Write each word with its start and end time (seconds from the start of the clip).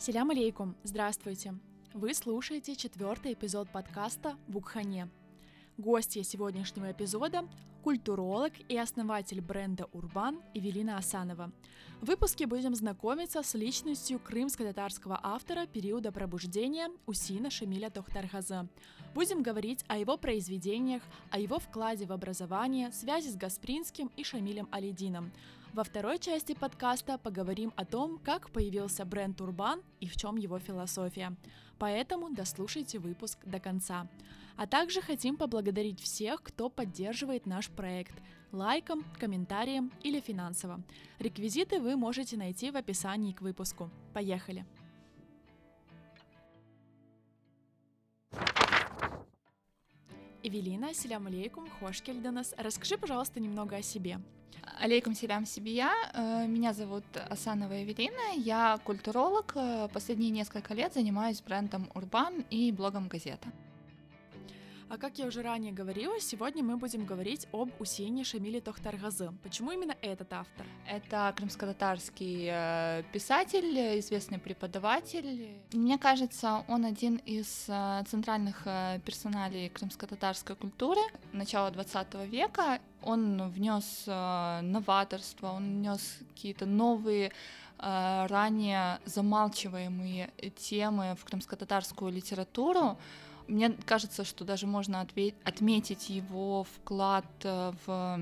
Селям 0.00 0.30
алейкум, 0.30 0.76
здравствуйте! 0.84 1.54
Вы 1.92 2.14
слушаете 2.14 2.76
четвертый 2.76 3.32
эпизод 3.32 3.68
подкаста 3.72 4.36
«Букхане». 4.46 5.08
Гостья 5.76 6.22
сегодняшнего 6.22 6.92
эпизода– 6.92 7.48
культуролог 7.82 8.52
и 8.68 8.78
основатель 8.78 9.40
бренда 9.40 9.86
«Урбан» 9.92 10.40
Эвелина 10.54 10.98
Асанова. 10.98 11.50
В 12.00 12.06
выпуске 12.06 12.46
будем 12.46 12.76
знакомиться 12.76 13.42
с 13.42 13.54
личностью 13.54 14.20
крымско-татарского 14.20 15.18
автора 15.20 15.66
периода 15.66 16.12
пробуждения 16.12 16.90
Усина 17.06 17.50
Шамиля 17.50 17.90
Тохтархаза. 17.90 18.68
Будем 19.16 19.42
говорить 19.42 19.84
о 19.88 19.98
его 19.98 20.16
произведениях, 20.16 21.02
о 21.30 21.40
его 21.40 21.58
вкладе 21.58 22.06
в 22.06 22.12
образование, 22.12 22.92
связи 22.92 23.30
с 23.30 23.36
Гаспринским 23.36 24.12
и 24.16 24.22
Шамилем 24.22 24.68
Алидином– 24.70 25.32
во 25.72 25.84
второй 25.84 26.18
части 26.18 26.54
подкаста 26.54 27.18
поговорим 27.18 27.72
о 27.76 27.84
том, 27.84 28.18
как 28.18 28.50
появился 28.50 29.04
бренд 29.04 29.40
Урбан 29.40 29.82
и 30.00 30.08
в 30.08 30.16
чем 30.16 30.36
его 30.36 30.58
философия. 30.58 31.36
Поэтому 31.78 32.30
дослушайте 32.34 32.98
выпуск 32.98 33.38
до 33.44 33.60
конца. 33.60 34.08
А 34.56 34.66
также 34.66 35.00
хотим 35.00 35.36
поблагодарить 35.36 36.00
всех, 36.00 36.42
кто 36.42 36.68
поддерживает 36.68 37.46
наш 37.46 37.68
проект 37.68 38.14
лайком, 38.50 39.04
комментарием 39.20 39.92
или 40.02 40.20
финансово. 40.20 40.80
Реквизиты 41.18 41.80
вы 41.80 41.96
можете 41.96 42.36
найти 42.36 42.70
в 42.70 42.76
описании 42.76 43.32
к 43.32 43.42
выпуску. 43.42 43.90
Поехали! 44.14 44.64
Эвелина, 50.42 50.94
селям 50.94 51.26
алейкум, 51.26 51.68
хош 51.78 52.00
кельданас. 52.00 52.54
Расскажи, 52.56 52.96
пожалуйста, 52.96 53.38
немного 53.38 53.76
о 53.76 53.82
себе. 53.82 54.18
Алейкум 54.80 55.14
селям 55.14 55.44
я. 55.64 55.92
Э, 56.14 56.46
меня 56.46 56.72
зовут 56.72 57.04
Асанова 57.28 57.82
Эвелина, 57.82 58.36
я 58.36 58.78
культуролог. 58.84 59.52
Э, 59.56 59.88
последние 59.92 60.30
несколько 60.30 60.72
лет 60.72 60.94
занимаюсь 60.94 61.40
брендом 61.40 61.90
Урбан 61.94 62.44
и 62.50 62.70
блогом 62.70 63.08
Газета. 63.08 63.48
А 64.90 64.96
как 64.96 65.18
я 65.18 65.26
уже 65.26 65.42
ранее 65.42 65.70
говорила, 65.70 66.18
сегодня 66.18 66.64
мы 66.64 66.78
будем 66.78 67.04
говорить 67.04 67.46
об 67.52 67.68
Усене 67.78 68.24
Шамиле 68.24 68.62
Тохтаргазы. 68.62 69.32
Почему 69.42 69.70
именно 69.70 69.94
этот 70.00 70.32
автор? 70.32 70.64
Это 70.86 71.34
крымско-татарский 71.36 72.48
э, 72.50 73.02
писатель, 73.12 73.98
известный 73.98 74.38
преподаватель. 74.38 75.50
Мне 75.74 75.98
кажется, 75.98 76.64
он 76.68 76.86
один 76.86 77.16
из 77.26 77.66
э, 77.68 78.02
центральных 78.08 78.62
э, 78.64 79.00
персоналей 79.04 79.68
крымско-татарской 79.68 80.56
культуры 80.56 81.02
начала 81.34 81.70
20 81.70 82.14
века. 82.26 82.80
Он 83.02 83.50
внес 83.50 84.04
новаторство, 84.06 85.52
он 85.52 85.64
внес 85.80 86.18
какие-то 86.30 86.66
новые 86.66 87.30
ранее 87.78 88.98
замалчиваемые 89.04 90.30
темы 90.56 91.14
в 91.14 91.24
крымско-татарскую 91.24 92.10
литературу. 92.10 92.98
Мне 93.48 93.70
кажется, 93.70 94.24
что 94.24 94.44
даже 94.44 94.66
можно 94.66 95.00
отметить 95.00 96.10
его 96.10 96.64
вклад 96.64 97.24
э, 97.42 97.72
в 97.86 98.20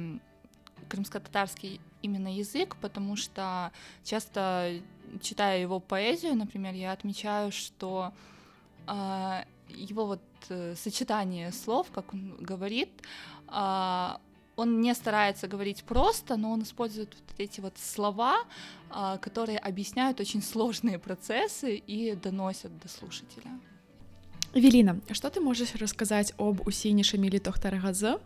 крымско-татарский 0.89 1.81
именно 2.03 2.35
язык, 2.35 2.77
потому 2.81 3.17
что 3.17 3.73
часто 4.05 4.81
читая 5.21 5.61
его 5.61 5.81
поэзию, 5.81 6.37
например, 6.37 6.75
я 6.75 6.93
отмечаю, 6.93 7.51
что 7.51 8.13
э, 8.87 9.45
его 9.69 10.07
вот 10.07 10.23
э, 10.49 10.75
сочетание 10.77 11.53
слов, 11.53 11.89
как 11.93 12.15
он 12.15 12.37
говорит, 12.39 12.91
э, 13.49 14.09
он 14.57 14.81
не 14.81 14.95
старается 14.95 15.49
говорить 15.49 15.85
просто, 15.85 16.37
но 16.37 16.53
он 16.53 16.63
использует 16.63 17.15
вот 17.15 17.41
эти 17.41 17.61
вот 17.61 17.77
слова, 17.79 18.39
э, 18.91 19.19
которые 19.21 19.59
объясняют 19.59 20.21
очень 20.21 20.43
сложные 20.43 20.99
процессы 20.99 21.77
и 21.77 22.15
доносят 22.15 22.79
до 22.79 22.89
слушателя. 22.89 23.51
Велина, 24.57 24.97
что 25.13 25.29
ты 25.29 25.41
можешь 25.41 25.75
рассказать 25.75 26.33
об 26.39 26.67
Усине 26.67 27.03
Шамиле 27.03 27.39
Тохтаргазы? 27.39 28.17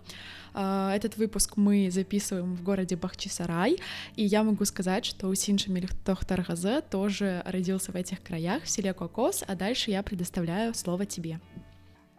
А, 0.54 0.94
этот 0.94 1.16
выпуск 1.16 1.56
мы 1.56 1.91
записываем 1.91 2.54
в 2.54 2.62
городе 2.62 2.94
Бахчисарай, 2.94 3.78
и 4.14 4.24
я 4.24 4.44
могу 4.44 4.64
сказать, 4.64 5.04
что 5.04 5.26
Усин 5.26 5.58
Шамиль 5.58 5.88
Тохтаргазы 6.04 6.82
тоже 6.88 7.42
родился 7.46 7.90
в 7.90 7.96
этих 7.96 8.22
краях, 8.22 8.62
в 8.62 8.70
селе 8.70 8.94
Кокос, 8.94 9.42
а 9.44 9.56
дальше 9.56 9.90
я 9.90 10.04
предоставляю 10.04 10.72
слово 10.74 11.04
тебе. 11.04 11.40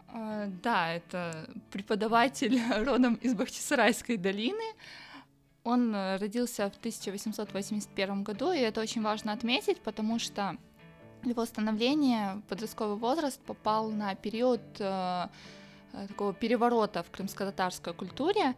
А, 0.10 0.48
да, 0.62 0.94
это 0.94 1.50
преподаватель 1.72 2.60
родом 2.86 3.16
из 3.16 3.34
Бахчисарайской 3.34 4.18
долины. 4.18 4.76
Он 5.64 5.96
э, 5.96 6.18
родился 6.18 6.70
в 6.70 6.78
1881 6.80 8.24
году, 8.24 8.52
и 8.52 8.60
это 8.60 8.82
очень 8.82 9.04
важно 9.04 9.32
отметить, 9.32 9.80
потому 9.80 10.20
что 10.20 10.58
его 11.24 11.46
становления 11.46 12.42
подростковый 12.50 12.98
возраст 12.98 13.40
попал 13.42 13.90
на 13.90 14.16
период 14.16 14.62
э, 14.80 15.28
такого 16.08 16.34
переворота 16.34 17.04
в 17.04 17.12
крымско-татарской 17.12 17.94
культуре, 17.94 18.56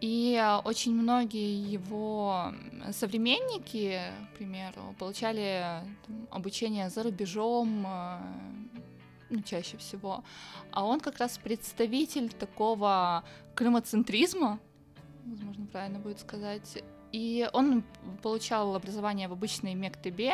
и 0.00 0.40
очень 0.64 0.94
многие 0.94 1.72
его 1.72 2.52
современники, 2.92 4.00
к 4.32 4.36
примеру, 4.36 4.94
получали 4.98 5.82
там, 6.06 6.28
обучение 6.30 6.88
за 6.88 7.02
рубежом, 7.02 7.84
э, 7.86 8.18
ну, 9.30 9.42
чаще 9.42 9.76
всего. 9.76 10.22
А 10.70 10.84
он 10.84 11.00
как 11.00 11.18
раз 11.18 11.38
представитель 11.38 12.32
такого 12.32 13.24
крымоцентризма, 13.54 14.60
возможно, 15.24 15.66
правильно 15.66 15.98
будет 15.98 16.20
сказать, 16.20 16.82
и 17.12 17.48
он 17.52 17.82
получал 18.22 18.74
образование 18.74 19.28
в 19.28 19.32
обычной 19.32 19.74
мектебе, 19.74 20.32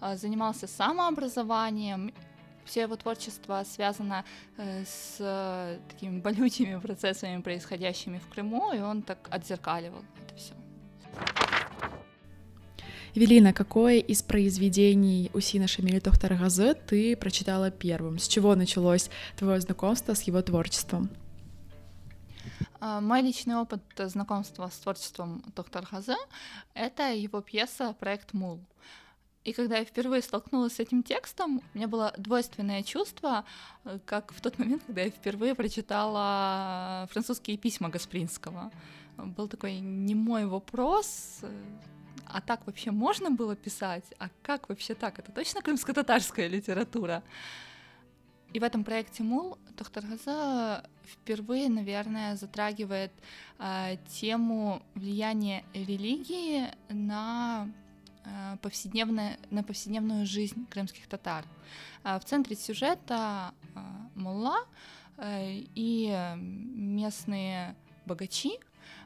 а, 0.00 0.16
занимался 0.16 0.66
самообразованием. 0.66 2.12
Все 2.64 2.82
его 2.82 2.96
творчество 2.96 3.62
связано 3.64 4.24
э, 4.56 4.84
с 4.84 5.18
э, 5.20 5.78
такими 5.88 6.18
болючими 6.24 6.80
процессами, 6.80 7.40
происходящими 7.40 8.18
в 8.18 8.28
Крыму, 8.28 8.72
и 8.72 8.80
он 8.80 9.02
так 9.02 9.28
отзеркаливал 9.30 10.02
это 10.24 10.36
все. 10.36 10.54
Велина, 13.14 13.54
какое 13.54 13.98
из 13.98 14.22
произведений 14.22 15.30
Усина 15.32 15.66
Шамиля 15.66 16.00
Тохтаргазы 16.00 16.74
ты 16.74 17.16
прочитала 17.16 17.70
первым? 17.70 18.18
С 18.18 18.28
чего 18.28 18.54
началось 18.54 19.08
твое 19.38 19.58
знакомство 19.60 20.12
с 20.12 20.22
его 20.22 20.42
творчеством? 20.42 21.08
А, 22.80 23.00
мой 23.00 23.22
личный 23.22 23.56
опыт 23.56 23.82
знакомства 23.96 24.68
с 24.68 24.78
творчеством 24.78 25.42
доктор 25.54 25.86
Хазе— 25.86 26.16
это 26.74 27.12
его 27.12 27.40
пьеса 27.40 27.94
«Проект 27.98 28.32
Мул». 28.32 28.60
И 29.44 29.52
когда 29.52 29.78
я 29.78 29.84
впервые 29.84 30.22
столкнулась 30.22 30.74
с 30.74 30.80
этим 30.80 31.04
текстом, 31.04 31.62
у 31.72 31.78
меня 31.78 31.86
было 31.86 32.12
двойственное 32.18 32.82
чувство, 32.82 33.44
как 34.04 34.32
в 34.32 34.40
тот 34.40 34.58
момент, 34.58 34.82
когда 34.84 35.02
я 35.02 35.10
впервые 35.10 35.54
прочитала 35.54 37.08
французские 37.12 37.56
письма 37.56 37.88
Гаспринского. 37.88 38.72
Был 39.16 39.46
такой 39.46 39.78
немой 39.78 40.46
вопрос, 40.46 41.42
а 42.26 42.40
так 42.40 42.66
вообще 42.66 42.90
можно 42.90 43.30
было 43.30 43.54
писать? 43.54 44.04
А 44.18 44.30
как 44.42 44.68
вообще 44.68 44.94
так? 44.94 45.18
Это 45.20 45.30
точно 45.30 45.62
крымско-татарская 45.62 46.48
литература? 46.48 47.22
И 48.56 48.58
в 48.58 48.62
этом 48.62 48.84
проекте 48.84 49.22
МУЛ 49.22 49.58
доктор 49.76 50.02
Газа 50.06 50.82
впервые, 51.04 51.68
наверное, 51.68 52.36
затрагивает 52.36 53.12
э, 53.58 53.98
тему 54.08 54.82
влияния 54.94 55.62
религии 55.74 56.64
на 56.88 57.68
э, 58.24 58.56
повседневное, 58.62 59.38
на 59.50 59.62
повседневную 59.62 60.24
жизнь 60.24 60.66
крымских 60.70 61.06
татар. 61.06 61.44
Э, 62.02 62.18
в 62.18 62.24
центре 62.24 62.56
сюжета 62.56 63.52
э, 63.74 63.78
мулла 64.14 64.56
э, 65.18 65.60
и 65.74 66.34
местные 66.38 67.76
богачи, 68.06 68.58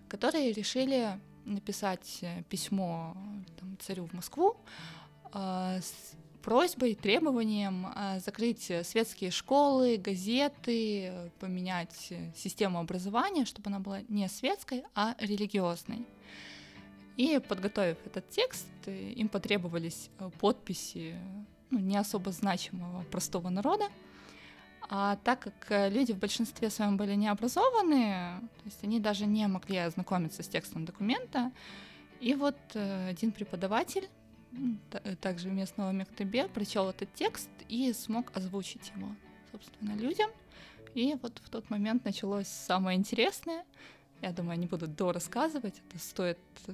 которые 0.08 0.52
решили 0.52 1.18
написать 1.44 2.24
письмо 2.48 3.16
там, 3.58 3.76
царю 3.80 4.06
в 4.06 4.12
Москву 4.12 4.56
э, 5.34 5.80
с 5.82 6.14
просьбой, 6.42 6.94
требованием 6.94 7.86
а, 7.94 8.18
закрыть 8.18 8.70
светские 8.84 9.30
школы, 9.30 9.96
газеты, 9.96 11.30
поменять 11.38 12.12
систему 12.34 12.78
образования, 12.78 13.44
чтобы 13.44 13.68
она 13.68 13.78
была 13.78 14.00
не 14.08 14.28
светской, 14.28 14.84
а 14.94 15.14
религиозной. 15.18 16.06
И 17.16 17.38
подготовив 17.38 17.98
этот 18.06 18.28
текст, 18.30 18.68
им 18.86 19.28
потребовались 19.28 20.08
э, 20.18 20.30
подписи 20.40 21.14
ну, 21.70 21.78
не 21.78 21.96
особо 21.98 22.32
значимого 22.32 23.02
простого 23.04 23.50
народа. 23.50 23.88
А 24.88 25.16
так 25.16 25.40
как 25.40 25.70
э, 25.70 25.90
люди 25.90 26.12
в 26.12 26.18
большинстве 26.18 26.70
своем 26.70 26.96
были 26.96 27.14
необразованные, 27.14 28.40
то 28.40 28.64
есть 28.64 28.82
они 28.82 29.00
даже 29.00 29.26
не 29.26 29.46
могли 29.48 29.76
ознакомиться 29.78 30.42
с 30.42 30.48
текстом 30.48 30.86
документа, 30.86 31.52
и 32.20 32.34
вот 32.34 32.56
э, 32.74 33.08
один 33.10 33.32
преподаватель 33.32 34.08
Э, 34.08 34.19
также 35.20 35.50
местного 35.50 35.92
Мектебе, 35.92 36.48
прочел 36.48 36.88
этот 36.88 37.12
текст 37.14 37.50
и 37.68 37.92
смог 37.92 38.36
озвучить 38.36 38.92
его, 38.96 39.08
собственно, 39.52 39.94
людям. 39.94 40.30
И 40.94 41.16
вот 41.22 41.40
в 41.44 41.50
тот 41.50 41.70
момент 41.70 42.04
началось 42.04 42.48
самое 42.48 42.98
интересное. 42.98 43.64
Я 44.22 44.32
думаю, 44.32 44.56
я 44.56 44.62
не 44.62 44.66
буду 44.66 44.86
до 44.86 45.12
рассказывать, 45.12 45.80
это 45.88 45.98
стоит 45.98 46.38
э, 46.66 46.72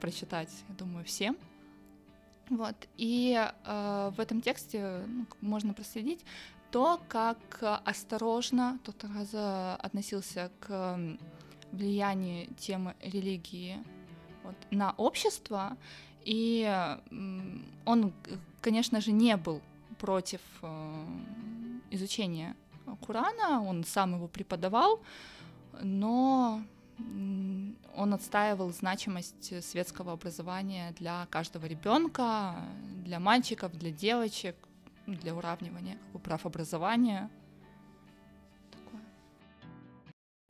прочитать, 0.00 0.50
я 0.68 0.74
думаю, 0.74 1.04
всем. 1.04 1.36
Вот. 2.48 2.74
И 2.96 3.38
э, 3.64 4.12
в 4.16 4.18
этом 4.18 4.40
тексте 4.40 5.04
ну, 5.06 5.26
можно 5.40 5.74
проследить 5.74 6.24
то, 6.70 7.00
как 7.08 7.58
осторожно 7.84 8.80
доктор 8.84 9.10
Газа 9.10 9.76
относился 9.76 10.50
к 10.60 10.98
влиянию 11.72 12.52
темы 12.54 12.94
религии 13.02 13.78
вот, 14.42 14.56
на 14.70 14.92
общество. 14.92 15.76
И 16.24 16.96
он, 17.84 18.12
конечно 18.60 19.00
же, 19.00 19.12
не 19.12 19.36
был 19.36 19.60
против 19.98 20.40
э, 20.62 21.06
изучения 21.90 22.56
Курана, 23.00 23.62
он 23.62 23.84
сам 23.84 24.14
его 24.14 24.28
преподавал, 24.28 25.00
но 25.80 26.62
он 27.96 28.14
отстаивал 28.14 28.72
значимость 28.72 29.64
светского 29.64 30.12
образования 30.12 30.94
для 30.98 31.26
каждого 31.30 31.66
ребенка, 31.66 32.56
для 33.04 33.20
мальчиков, 33.20 33.72
для 33.76 33.90
девочек, 33.90 34.56
для 35.06 35.34
уравнивания 35.34 35.98
прав 36.22 36.46
образования. 36.46 37.30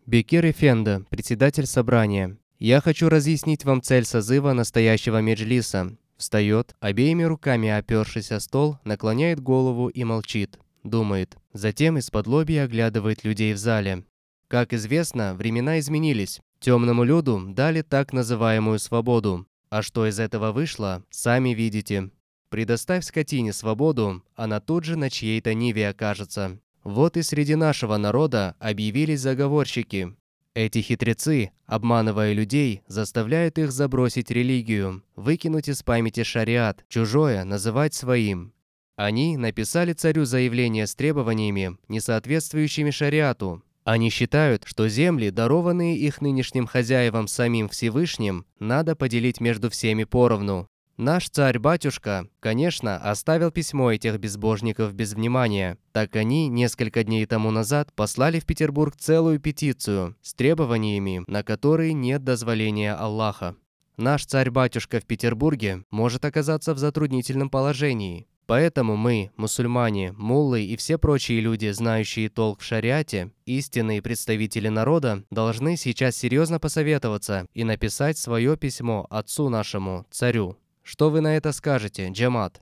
Бекир 0.06 0.50
Эфенда, 0.50 1.04
председатель 1.10 1.66
собрания. 1.66 2.36
Я 2.64 2.80
хочу 2.80 3.08
разъяснить 3.08 3.64
вам 3.64 3.82
цель 3.82 4.04
созыва 4.04 4.52
настоящего 4.52 5.20
меджлиса. 5.20 5.96
Встает, 6.16 6.76
обеими 6.78 7.24
руками 7.24 7.68
опершись 7.68 8.30
стол, 8.38 8.78
наклоняет 8.84 9.40
голову 9.40 9.88
и 9.88 10.04
молчит. 10.04 10.60
Думает. 10.84 11.36
Затем 11.52 11.98
из-под 11.98 12.28
лобья 12.28 12.62
оглядывает 12.62 13.24
людей 13.24 13.52
в 13.52 13.56
зале. 13.56 14.04
Как 14.46 14.72
известно, 14.74 15.34
времена 15.34 15.80
изменились. 15.80 16.40
Темному 16.60 17.02
люду 17.02 17.42
дали 17.48 17.82
так 17.82 18.12
называемую 18.12 18.78
свободу. 18.78 19.44
А 19.68 19.82
что 19.82 20.06
из 20.06 20.20
этого 20.20 20.52
вышло, 20.52 21.02
сами 21.10 21.54
видите. 21.54 22.10
Предоставь 22.48 23.04
скотине 23.04 23.52
свободу, 23.52 24.22
она 24.36 24.60
тут 24.60 24.84
же 24.84 24.94
на 24.94 25.10
чьей-то 25.10 25.52
ниве 25.52 25.88
окажется. 25.88 26.60
Вот 26.84 27.16
и 27.16 27.22
среди 27.22 27.56
нашего 27.56 27.96
народа 27.96 28.54
объявились 28.60 29.20
заговорщики. 29.20 30.14
Эти 30.54 30.80
хитрецы, 30.80 31.50
обманывая 31.64 32.34
людей, 32.34 32.82
заставляют 32.86 33.58
их 33.58 33.72
забросить 33.72 34.30
религию, 34.30 35.02
выкинуть 35.16 35.68
из 35.68 35.82
памяти 35.82 36.24
шариат, 36.24 36.84
чужое 36.88 37.44
называть 37.44 37.94
своим. 37.94 38.52
Они 38.96 39.38
написали 39.38 39.94
царю 39.94 40.26
заявление 40.26 40.86
с 40.86 40.94
требованиями, 40.94 41.78
не 41.88 42.00
соответствующими 42.00 42.90
шариату. 42.90 43.62
Они 43.84 44.10
считают, 44.10 44.64
что 44.66 44.88
земли, 44.88 45.30
дарованные 45.30 45.96
их 45.96 46.20
нынешним 46.20 46.66
хозяевам 46.66 47.28
самим 47.28 47.70
Всевышним, 47.70 48.44
надо 48.58 48.94
поделить 48.94 49.40
между 49.40 49.70
всеми 49.70 50.04
поровну. 50.04 50.68
Наш 50.98 51.30
царь-батюшка, 51.30 52.28
конечно, 52.38 52.96
оставил 52.98 53.50
письмо 53.50 53.92
этих 53.92 54.18
безбожников 54.18 54.92
без 54.92 55.14
внимания, 55.14 55.78
так 55.92 56.14
они 56.16 56.48
несколько 56.48 57.02
дней 57.02 57.24
тому 57.24 57.50
назад 57.50 57.92
послали 57.94 58.40
в 58.40 58.44
Петербург 58.44 58.94
целую 58.96 59.40
петицию 59.40 60.16
с 60.20 60.34
требованиями, 60.34 61.24
на 61.26 61.42
которые 61.42 61.94
нет 61.94 62.24
дозволения 62.24 62.94
Аллаха. 62.94 63.56
Наш 63.96 64.26
царь-батюшка 64.26 65.00
в 65.00 65.06
Петербурге 65.06 65.84
может 65.90 66.24
оказаться 66.26 66.74
в 66.74 66.78
затруднительном 66.78 67.48
положении. 67.48 68.26
Поэтому 68.46 68.96
мы, 68.96 69.30
мусульмане, 69.36 70.12
муллы 70.12 70.64
и 70.64 70.76
все 70.76 70.98
прочие 70.98 71.40
люди, 71.40 71.70
знающие 71.70 72.28
толк 72.28 72.60
в 72.60 72.64
шариате, 72.64 73.32
истинные 73.46 74.02
представители 74.02 74.68
народа, 74.68 75.24
должны 75.30 75.76
сейчас 75.76 76.16
серьезно 76.16 76.58
посоветоваться 76.58 77.46
и 77.54 77.64
написать 77.64 78.18
свое 78.18 78.56
письмо 78.56 79.06
отцу 79.10 79.48
нашему, 79.48 80.06
царю, 80.10 80.58
что 80.82 81.10
вы 81.10 81.20
на 81.20 81.36
это 81.36 81.52
скажете, 81.52 82.08
Джамат?» 82.10 82.60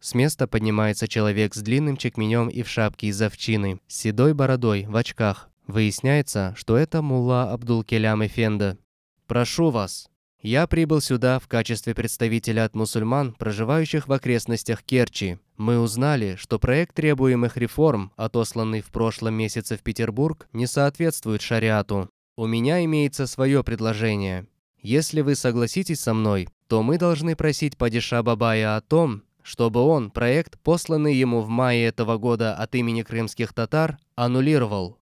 С 0.00 0.14
места 0.14 0.46
поднимается 0.46 1.08
человек 1.08 1.54
с 1.54 1.60
длинным 1.60 1.96
чекменем 1.96 2.48
и 2.48 2.62
в 2.62 2.68
шапке 2.68 3.08
из 3.08 3.20
овчины, 3.20 3.80
с 3.86 3.96
седой 3.96 4.32
бородой, 4.32 4.86
в 4.86 4.96
очках. 4.96 5.50
Выясняется, 5.66 6.54
что 6.56 6.76
это 6.76 7.02
мулла 7.02 7.52
Абдул-Келям 7.52 8.26
Эфенда. 8.26 8.78
«Прошу 9.26 9.70
вас, 9.70 10.10
я 10.42 10.66
прибыл 10.66 11.02
сюда 11.02 11.38
в 11.38 11.48
качестве 11.48 11.94
представителя 11.94 12.64
от 12.64 12.74
мусульман, 12.74 13.34
проживающих 13.34 14.08
в 14.08 14.12
окрестностях 14.12 14.82
Керчи. 14.82 15.38
Мы 15.58 15.78
узнали, 15.78 16.36
что 16.36 16.58
проект 16.58 16.94
требуемых 16.94 17.58
реформ, 17.58 18.10
отосланный 18.16 18.80
в 18.80 18.86
прошлом 18.86 19.34
месяце 19.34 19.76
в 19.76 19.82
Петербург, 19.82 20.48
не 20.54 20.66
соответствует 20.66 21.42
шариату. 21.42 22.08
У 22.36 22.46
меня 22.46 22.82
имеется 22.86 23.26
свое 23.26 23.62
предложение. 23.62 24.46
Если 24.80 25.20
вы 25.20 25.34
согласитесь 25.34 26.00
со 26.00 26.14
мной, 26.14 26.48
то 26.70 26.84
мы 26.84 26.98
должны 26.98 27.34
просить 27.34 27.76
Падиша 27.76 28.22
Бабая 28.22 28.76
о 28.76 28.80
том, 28.80 29.24
чтобы 29.42 29.80
он 29.80 30.08
проект, 30.12 30.56
посланный 30.60 31.16
ему 31.16 31.40
в 31.40 31.48
мае 31.48 31.86
этого 31.86 32.16
года 32.16 32.54
от 32.54 32.76
имени 32.76 33.02
крымских 33.02 33.52
татар, 33.52 33.98
аннулировал. 34.14 34.96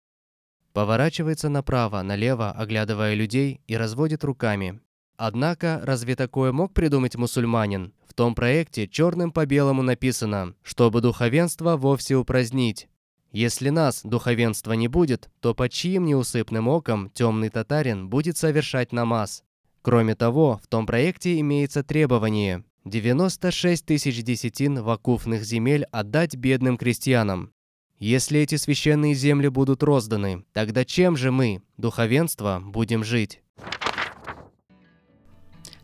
Поворачивается 0.74 1.48
направо, 1.48 2.02
налево, 2.02 2.50
оглядывая 2.50 3.14
людей 3.14 3.62
и 3.66 3.78
разводит 3.78 4.24
руками. 4.24 4.78
Однако, 5.16 5.80
разве 5.82 6.16
такое 6.16 6.52
мог 6.52 6.74
придумать 6.74 7.16
мусульманин? 7.16 7.94
В 8.06 8.12
том 8.12 8.34
проекте 8.34 8.86
черным 8.86 9.32
по 9.32 9.46
белому 9.46 9.80
написано, 9.80 10.54
чтобы 10.62 11.00
духовенство 11.00 11.78
вовсе 11.78 12.16
упразднить. 12.16 12.88
Если 13.32 13.70
нас, 13.70 14.02
духовенства, 14.04 14.74
не 14.74 14.88
будет, 14.88 15.30
то 15.40 15.54
под 15.54 15.72
чьим 15.72 16.04
неусыпным 16.04 16.68
оком 16.68 17.08
темный 17.08 17.48
татарин 17.48 18.10
будет 18.10 18.36
совершать 18.36 18.92
намаз? 18.92 19.44
Кроме 19.84 20.14
того, 20.14 20.58
в 20.62 20.66
том 20.66 20.86
проекте 20.86 21.38
имеется 21.40 21.84
требование 21.84 22.64
96 22.86 23.84
тысяч 23.84 24.22
десятин 24.22 24.82
вакуфных 24.82 25.44
земель 25.44 25.84
отдать 25.92 26.36
бедным 26.36 26.78
крестьянам. 26.78 27.52
Если 27.98 28.40
эти 28.40 28.54
священные 28.54 29.12
земли 29.12 29.48
будут 29.48 29.82
розданы, 29.82 30.46
тогда 30.54 30.86
чем 30.86 31.18
же 31.18 31.30
мы, 31.30 31.60
духовенство, 31.76 32.62
будем 32.64 33.04
жить? 33.04 33.42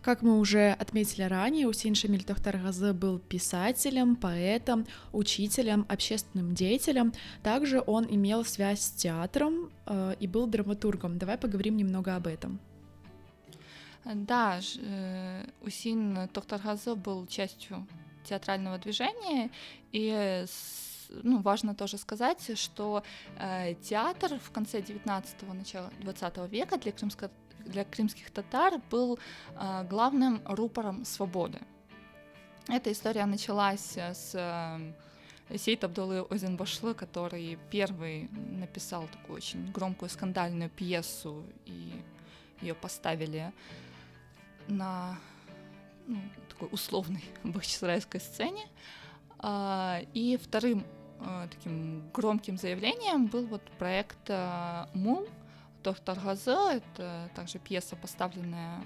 Как 0.01 0.23
мы 0.23 0.39
уже 0.39 0.71
отметили 0.79 1.25
ранее, 1.25 1.69
Усин 1.69 1.95
Шамиль 1.95 2.25
Тохтаргазы 2.25 2.95
был 2.95 3.19
писателем, 3.19 4.17
поэтом, 4.17 4.87
учителем, 5.13 5.85
общественным 5.91 6.55
деятелем. 6.55 7.13
Также 7.43 7.83
он 7.87 8.07
имел 8.09 8.47
связь 8.47 8.81
с 8.81 8.91
театром 8.93 9.69
э, 9.85 10.15
и 10.19 10.27
был 10.27 10.47
драматургом. 10.47 11.19
Давай 11.19 11.37
поговорим 11.37 11.77
немного 11.77 12.17
об 12.17 12.27
этом. 12.27 12.61
Да, 14.05 14.61
э, 14.79 15.45
Усин 15.61 16.29
Тохтаргазы 16.33 16.95
был 16.95 17.27
частью 17.27 17.87
театрального 18.25 18.79
движения, 18.79 19.51
и 19.93 20.45
ну, 21.23 21.41
важно 21.43 21.75
тоже 21.75 21.99
сказать, 21.99 22.59
что 22.59 23.03
э, 23.39 23.75
театр 23.83 24.39
в 24.39 24.51
конце 24.51 24.81
19-го, 24.81 25.55
начала 25.55 25.91
20 26.01 26.51
века 26.51 26.79
для, 26.79 26.93
крымско, 26.93 27.31
для 27.67 27.85
крымских 27.85 28.31
татар 28.31 28.81
был 28.91 29.19
э, 29.55 29.87
главным 29.89 30.41
рупором 30.45 31.05
свободы. 31.05 31.59
Эта 32.69 32.93
история 32.93 33.27
началась 33.27 33.97
с 33.97 34.33
э, 34.35 35.59
Сейт 35.59 35.85
Абдулы 35.85 36.27
Озенбашлы, 36.31 36.95
который 36.95 37.59
первый 37.71 38.29
написал 38.31 39.09
такую 39.09 39.39
очень 39.39 39.73
громкую 39.73 40.09
скандальную 40.09 40.71
пьесу, 40.71 41.45
и 41.67 41.93
ее 42.61 42.75
поставили 42.75 43.53
на 44.69 45.19
ну, 46.07 46.19
такой 46.49 46.69
условной 46.73 47.25
бахчисарайской 47.45 48.21
сцене. 48.21 48.67
А, 49.39 50.01
и 50.13 50.37
вторым 50.37 50.85
а, 51.21 51.49
таким 51.49 52.11
громким 52.13 52.57
заявлением 52.57 53.27
был 53.27 53.47
вот 53.47 53.63
проект 53.79 54.29
а, 54.29 54.89
«Мул», 54.95 55.27
«Доктор 55.83 56.19
Газе». 56.19 56.57
Это 56.73 57.31
также 57.35 57.59
пьеса, 57.59 57.97
поставленная, 57.97 58.83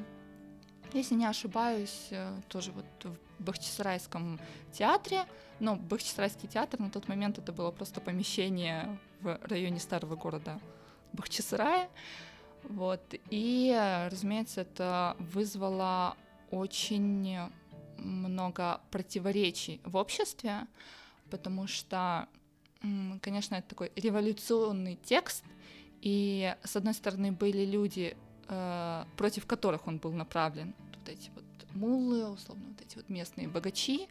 если 0.93 1.17
не 1.17 1.27
ошибаюсь, 1.27 2.07
э, 2.11 2.41
тоже 2.49 2.71
вот 2.71 2.85
в 3.03 3.43
Бахчисарайском 3.43 4.39
театре. 4.73 5.25
Но 5.59 5.75
Бахчисарайский 5.75 6.49
театр 6.49 6.79
на 6.79 6.91
тот 6.91 7.09
момент 7.09 7.39
это 7.39 7.53
было 7.53 7.73
просто 7.73 8.01
помещение 8.01 8.97
в 9.21 9.39
районе 9.43 9.81
старого 9.81 10.15
города 10.15 10.61
Бахчисарая. 11.13 11.89
Вот. 12.69 13.15
И, 13.31 13.73
разумеется, 14.11 14.63
это 14.63 15.17
вызвало 15.19 16.17
очень 16.51 17.39
много 17.99 18.81
противоречий 18.91 19.81
в 19.85 19.97
обществе, 19.97 20.67
потому 21.31 21.67
что, 21.67 22.29
конечно, 23.21 23.57
это 23.57 23.69
такой 23.69 23.93
революционный 23.97 24.99
текст, 25.05 25.45
и, 26.01 26.55
с 26.63 26.77
одной 26.77 26.95
стороны, 26.95 27.33
были 27.33 27.65
люди, 27.65 28.17
э, 28.49 29.05
против 29.17 29.47
которых 29.47 29.87
он 29.87 29.99
был 29.99 30.13
направлен, 30.13 30.75
вот 30.99 31.09
эти 31.09 31.31
вот 31.35 31.45
мулы, 31.75 32.29
условно, 32.31 32.65
вот 32.69 32.81
эти 32.81 32.97
вот 32.97 33.09
местные 33.09 33.49
богачи, 33.49 34.09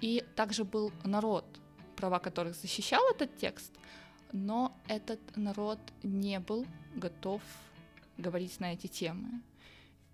и 0.00 0.22
также 0.36 0.64
был 0.64 0.92
народ, 1.02 1.44
права 1.96 2.18
которых 2.18 2.54
защищал 2.56 3.02
этот 3.10 3.36
текст, 3.38 3.72
но 4.32 4.76
этот 4.88 5.20
народ 5.36 5.78
не 6.02 6.40
был 6.40 6.66
готов 6.94 7.40
говорить 8.18 8.60
на 8.60 8.72
эти 8.72 8.86
темы. 8.86 9.42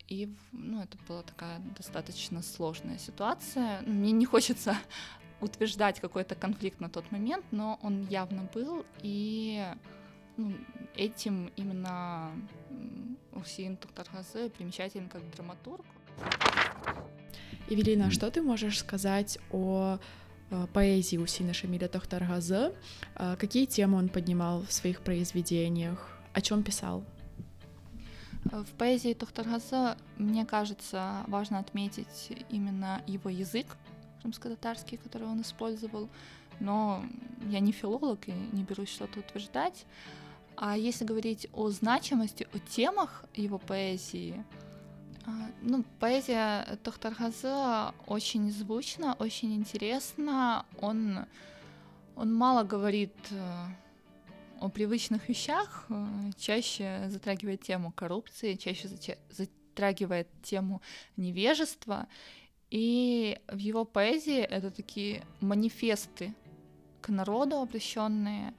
и 0.09 0.29
ну, 0.53 0.83
это 0.83 0.99
была 1.07 1.23
такая 1.23 1.61
достаточно 1.77 2.43
сложная 2.43 2.99
ситуация. 2.99 3.83
Мне 3.83 4.13
не 4.13 4.27
хочется 4.27 4.77
утверждать 5.41 6.01
какой-то 6.01 6.35
конфликт 6.35 6.81
на 6.81 6.89
тот 6.89 7.11
момент, 7.13 7.45
но 7.51 7.79
он 7.83 8.07
явно 8.09 8.49
был, 8.55 8.85
и 9.03 9.65
ну, 10.37 10.53
этим 10.97 11.53
именно 11.57 12.33
Усин 13.33 13.77
Тухтархазы 13.77 14.51
примечателен 14.51 15.09
как 15.09 15.23
драматург. 15.31 15.85
Евелина, 17.69 18.11
что 18.11 18.31
ты 18.31 18.43
можешь 18.43 18.81
сказать 18.81 19.39
о 19.53 19.99
э, 20.51 20.67
поэзии 20.73 21.19
Усина 21.19 21.55
Шамиля 21.55 21.87
Тохтаргазы? 21.89 22.73
Какие 23.39 23.67
темы 23.67 23.99
он 23.99 24.09
поднимал 24.09 24.63
в 24.63 24.73
своих 24.73 25.03
произведениях? 25.03 26.19
О 26.33 26.41
чем 26.41 26.65
писал? 26.65 27.05
В 28.51 28.73
поэзии 28.77 29.15
Тохтаргазы, 29.15 29.97
мне 30.17 30.45
кажется, 30.45 31.25
важно 31.29 31.61
отметить 31.61 32.33
именно 32.49 33.03
его 33.07 33.31
язык, 33.31 33.67
крымско-татарский, 34.21 34.99
который 34.99 35.29
он 35.29 35.43
использовал, 35.43 36.09
но 36.59 37.05
я 37.49 37.61
не 37.61 37.73
филолог 37.73 38.29
и 38.29 38.33
не 38.33 38.65
берусь 38.65 38.89
что-то 38.89 39.21
утверждать. 39.21 39.87
А 40.57 40.77
если 40.77 41.05
говорить 41.05 41.49
о 41.53 41.71
значимости, 41.71 42.47
о 42.53 42.59
темах 42.59 43.25
его 43.35 43.59
поэзии, 43.59 44.45
а, 45.27 45.31
ну, 45.63 45.85
поэзия 46.01 46.79
Тохтархазы 46.83 47.93
очень 48.07 48.51
звучна, 48.51 49.15
очень 49.19 49.55
интересна. 49.55 50.67
Он, 50.81 51.27
он 52.17 52.35
мало 52.35 52.65
говорит 52.65 53.15
э, 53.31 53.67
о 54.61 54.69
привычных 54.69 55.29
вещах, 55.29 55.87
э, 55.89 56.31
чаще 56.39 57.07
затрагивает 57.09 57.63
тему 57.63 57.93
коррупции, 57.93 58.55
чаще 58.55 58.89
затрагивает 59.31 60.29
тему 60.43 60.83
невежества. 61.17 62.07
И 62.71 63.39
в 63.49 63.57
его 63.57 63.85
поэзии 63.85 64.39
это 64.39 64.71
такие 64.71 65.25
манифесты 65.41 66.35
к 67.01 67.09
народу 67.09 67.57
обращенные 67.57 68.55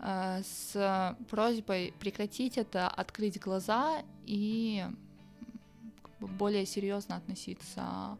э, 0.00 0.42
с 0.42 1.16
просьбой 1.30 1.94
прекратить 2.00 2.58
это, 2.58 2.88
открыть 2.88 3.40
глаза 3.40 4.02
и 4.26 4.84
более 6.18 6.66
серьезно 6.66 7.16
относиться 7.16 8.18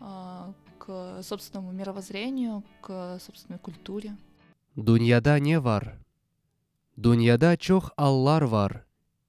э, 0.00 0.52
к 0.78 1.22
собственному 1.22 1.72
мировоззрению, 1.72 2.64
к 2.80 3.18
собственной 3.20 3.58
культуре. 3.58 4.16
Дуньяда 4.76 5.38
не 5.38 5.60
вар. 5.60 5.98
Дүнияда 6.96 7.56
чоқ 7.56 7.92
аллар 7.96 8.46
бар, 8.48 8.84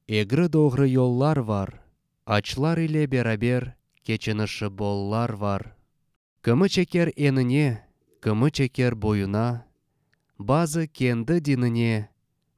егрі-доғры 0.08 0.88
yollar 0.90 1.44
бар, 1.44 1.82
ачлар 2.26 2.80
иле 2.80 3.06
берабер, 3.08 3.74
кечініші 4.04 4.70
боллар 4.70 5.38
бар. 5.38 5.76
Кымы 6.42 6.70
чекер 6.70 7.14
еніне, 7.16 7.86
Кымы 8.22 8.52
чекер 8.52 8.96
бойына, 8.96 9.66
базы 10.38 10.88
кенді 10.88 11.40
диніне, 11.40 12.10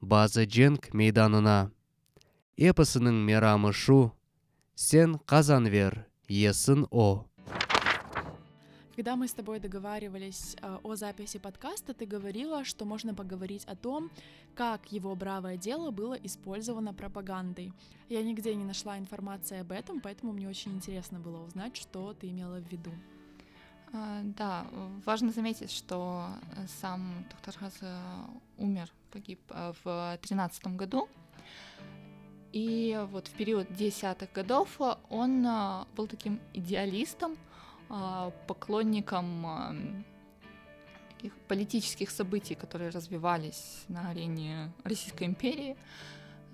базы 0.02 0.44
женг 0.44 0.90
мейданына. 0.92 1.72
Эпісінің 2.60 3.24
мерамы 3.28 3.72
шу, 3.72 4.12
сен 4.76 5.16
қазан 5.24 5.70
вер, 5.72 6.06
есін 6.28 6.84
о. 6.92 7.26
Когда 8.96 9.16
мы 9.16 9.28
с 9.28 9.34
тобой 9.34 9.60
договаривались 9.60 10.56
э, 10.62 10.78
о 10.84 10.96
записи 10.96 11.40
подкаста, 11.40 11.96
ты 11.96 12.06
говорила, 12.06 12.64
что 12.64 12.86
можно 12.86 13.16
поговорить 13.16 13.66
о 13.66 13.76
том, 13.76 14.12
как 14.54 14.92
его 14.92 15.16
бравое 15.16 15.58
дело 15.58 15.90
было 15.90 16.14
использовано 16.14 16.94
пропагандой. 16.94 17.74
Я 18.08 18.22
нигде 18.22 18.54
не 18.54 18.64
нашла 18.64 19.00
информации 19.00 19.62
об 19.62 19.72
этом, 19.72 20.00
поэтому 20.00 20.32
мне 20.32 20.48
очень 20.48 20.74
интересно 20.74 21.20
было 21.20 21.44
узнать, 21.44 21.76
что 21.76 22.14
ты 22.14 22.30
имела 22.30 22.60
в 22.60 22.72
виду. 22.72 22.92
А, 23.94 24.22
да, 24.24 24.68
важно 25.06 25.32
заметить, 25.32 25.72
что 25.72 26.28
э, 26.56 26.68
сам 26.80 27.26
доктор 27.32 27.56
Хаз 27.58 27.80
умер, 28.60 28.92
погиб 29.12 29.40
э, 29.50 29.74
в 29.84 30.20
тринадцатом 30.22 30.78
году. 30.78 31.10
И 32.52 33.04
вот 33.10 33.28
в 33.28 33.32
период 33.32 33.74
десятых 33.74 34.32
годов 34.32 34.80
он 35.10 35.48
был 35.96 36.06
таким 36.06 36.40
идеалистом, 36.54 37.36
поклонником 38.48 39.46
а, 39.46 39.76
таких 41.24 41.34
политических 41.48 42.10
событий, 42.10 42.56
которые 42.56 42.90
развивались 42.90 43.86
на 43.88 44.10
арене 44.10 44.72
Российской 44.84 45.24
империи, 45.24 45.78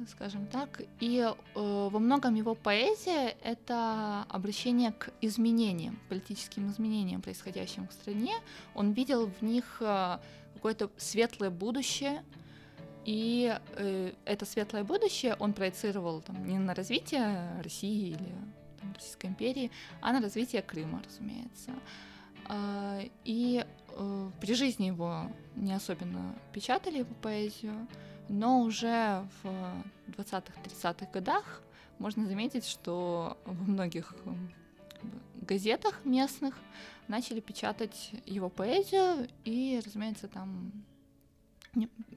скажем 0.08 0.46
так. 0.48 0.82
И 1.00 1.20
э, 1.20 1.34
во 1.56 2.00
многом 2.00 2.36
его 2.36 2.56
поэзия— 2.56 3.36
это 3.44 4.26
обращение 4.30 4.92
к 4.92 5.12
изменениям, 5.22 6.00
политическим 6.08 6.70
изменениям, 6.70 7.22
происходящим 7.22 7.88
в 7.88 7.94
стране. 7.94 8.36
Он 8.76 8.92
видел 8.92 9.28
в 9.28 9.42
них 9.42 9.78
э, 9.82 10.20
какое-то 10.54 10.90
светлое 10.98 11.50
будущее, 11.50 12.24
и 13.06 13.58
э, 13.76 14.14
это 14.26 14.46
светлое 14.46 14.84
будущее 14.84 15.36
он 15.40 15.54
проецировал 15.54 16.22
там, 16.22 16.46
не 16.46 16.60
на 16.60 16.76
развитие 16.76 17.60
России 17.64 18.10
или 18.10 18.36
Российской 19.00 19.28
империи, 19.28 19.72
а 20.02 20.12
на 20.12 20.22
развитие 20.22 20.62
Крыма, 20.62 21.02
разумеется. 21.04 21.72
А, 22.46 23.00
и 23.26 23.66
э, 23.92 24.32
при 24.42 24.54
жизни 24.54 24.86
его 24.86 25.32
не 25.56 25.74
особенно 25.74 26.36
печатали 26.54 27.00
его 27.00 27.14
поэзию, 27.22 27.88
но 28.28 28.62
уже 28.62 29.26
в 29.42 30.14
20-30-х 30.18 31.08
годах 31.14 31.62
можно 31.98 32.26
заметить, 32.26 32.66
что 32.66 33.38
во 33.46 33.54
многих 33.54 34.16
газетах 35.42 36.06
местных 36.06 36.56
начали 37.08 37.40
печатать 37.40 38.12
его 38.26 38.50
поэзию, 38.50 39.28
и, 39.44 39.82
разумеется, 39.84 40.28
там 40.28 40.72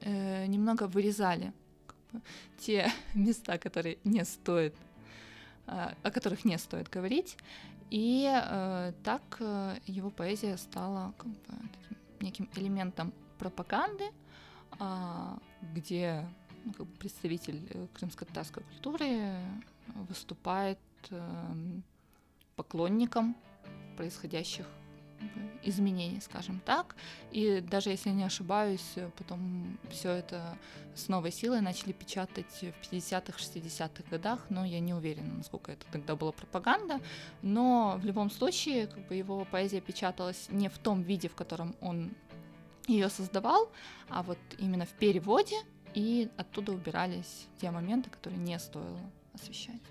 э, 0.01 0.45
немного 0.45 0.83
вырезали 0.87 1.53
как 1.87 1.97
бы, 2.11 2.21
те 2.57 2.91
места, 3.13 3.57
которые 3.57 3.97
не 4.03 4.23
стоит 4.25 4.75
о 5.65 6.11
которых 6.11 6.45
не 6.45 6.57
стоит 6.57 6.89
говорить. 6.89 7.37
И 7.89 8.27
э, 8.27 8.93
так 9.03 9.21
э, 9.39 9.77
его 9.85 10.09
поэзия 10.09 10.57
стала 10.57 11.13
как 11.17 11.27
бы, 11.27 11.37
таким 11.45 11.97
неким 12.21 12.49
элементом 12.55 13.13
пропаганды, 13.37 14.05
э, 14.79 15.37
где 15.75 16.27
ну, 16.65 16.73
как 16.73 16.87
бы 16.87 16.93
представитель 16.97 17.67
э, 17.69 17.87
крымско-татарской 17.93 18.63
культуры 18.63 19.37
выступает 20.09 20.79
э, 21.11 21.53
поклонником 22.55 23.35
происходящих 23.95 24.65
изменений, 25.63 26.19
скажем 26.21 26.59
так. 26.65 26.95
И 27.31 27.61
даже 27.61 27.89
если 27.89 28.09
не 28.09 28.23
ошибаюсь, 28.23 28.95
потом 29.17 29.77
все 29.89 30.11
это 30.11 30.57
с 30.95 31.07
новой 31.07 31.31
силой 31.31 31.61
начали 31.61 31.91
печатать 31.91 32.51
в 32.61 32.93
50-х, 32.93 33.37
60-х 33.39 34.03
годах, 34.09 34.45
но 34.49 34.65
я 34.65 34.79
не 34.79 34.93
уверена, 34.93 35.33
насколько 35.35 35.71
это 35.71 35.85
тогда 35.91 36.15
была 36.15 36.31
пропаганда. 36.31 36.99
Но 37.41 37.97
в 38.01 38.05
любом 38.05 38.29
случае, 38.29 38.87
как 38.87 39.07
бы 39.07 39.15
его 39.15 39.45
поэзия 39.45 39.81
печаталась 39.81 40.47
не 40.49 40.69
в 40.69 40.77
том 40.77 41.01
виде, 41.01 41.29
в 41.29 41.35
котором 41.35 41.75
он 41.81 42.13
ее 42.87 43.09
создавал, 43.09 43.71
а 44.09 44.23
вот 44.23 44.37
именно 44.59 44.85
в 44.85 44.91
переводе, 44.91 45.55
и 45.93 46.29
оттуда 46.37 46.73
убирались 46.73 47.47
те 47.59 47.71
моменты, 47.71 48.09
которые 48.09 48.39
не 48.39 48.59
стоило 48.59 48.99
освещать. 49.33 49.81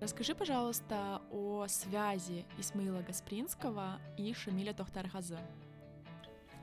Расскажи, 0.00 0.34
пожалуйста, 0.34 1.22
о 1.30 1.66
связи 1.68 2.44
Исмаила 2.58 3.02
Гаспринского 3.02 3.98
и 4.16 4.32
Шамиля 4.32 4.72
Тохтархазы. 4.72 5.38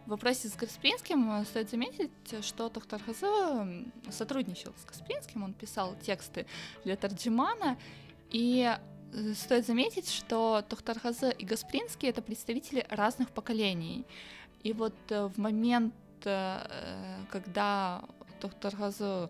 В 0.05 0.09
вопросе 0.09 0.49
с 0.49 0.55
Гаспринским 0.55 1.31
э, 1.31 1.45
стоит 1.45 1.69
заметить, 1.69 2.11
что 2.45 2.69
Тохтархазы 2.69 3.85
сотрудничал 4.09 4.71
с 4.77 4.85
Гаспринским, 4.85 5.43
он 5.43 5.53
писал 5.53 5.95
тексты 5.95 6.45
для 6.83 6.95
Тарджимана, 6.95 7.77
и 8.29 8.71
э, 9.13 9.33
стоит 9.33 9.65
заметить, 9.65 10.09
что 10.09 10.63
Тохтархазы 10.69 11.31
и 11.31 11.43
Гаспринский— 11.43 12.07
это 12.09 12.21
представители 12.21 12.85
разных 12.89 13.31
поколений. 13.31 14.05
И 14.61 14.73
вот 14.73 14.95
э, 15.09 15.25
в 15.25 15.37
момент, 15.37 15.93
когда 16.21 18.03
Тохтархазы 18.39 19.29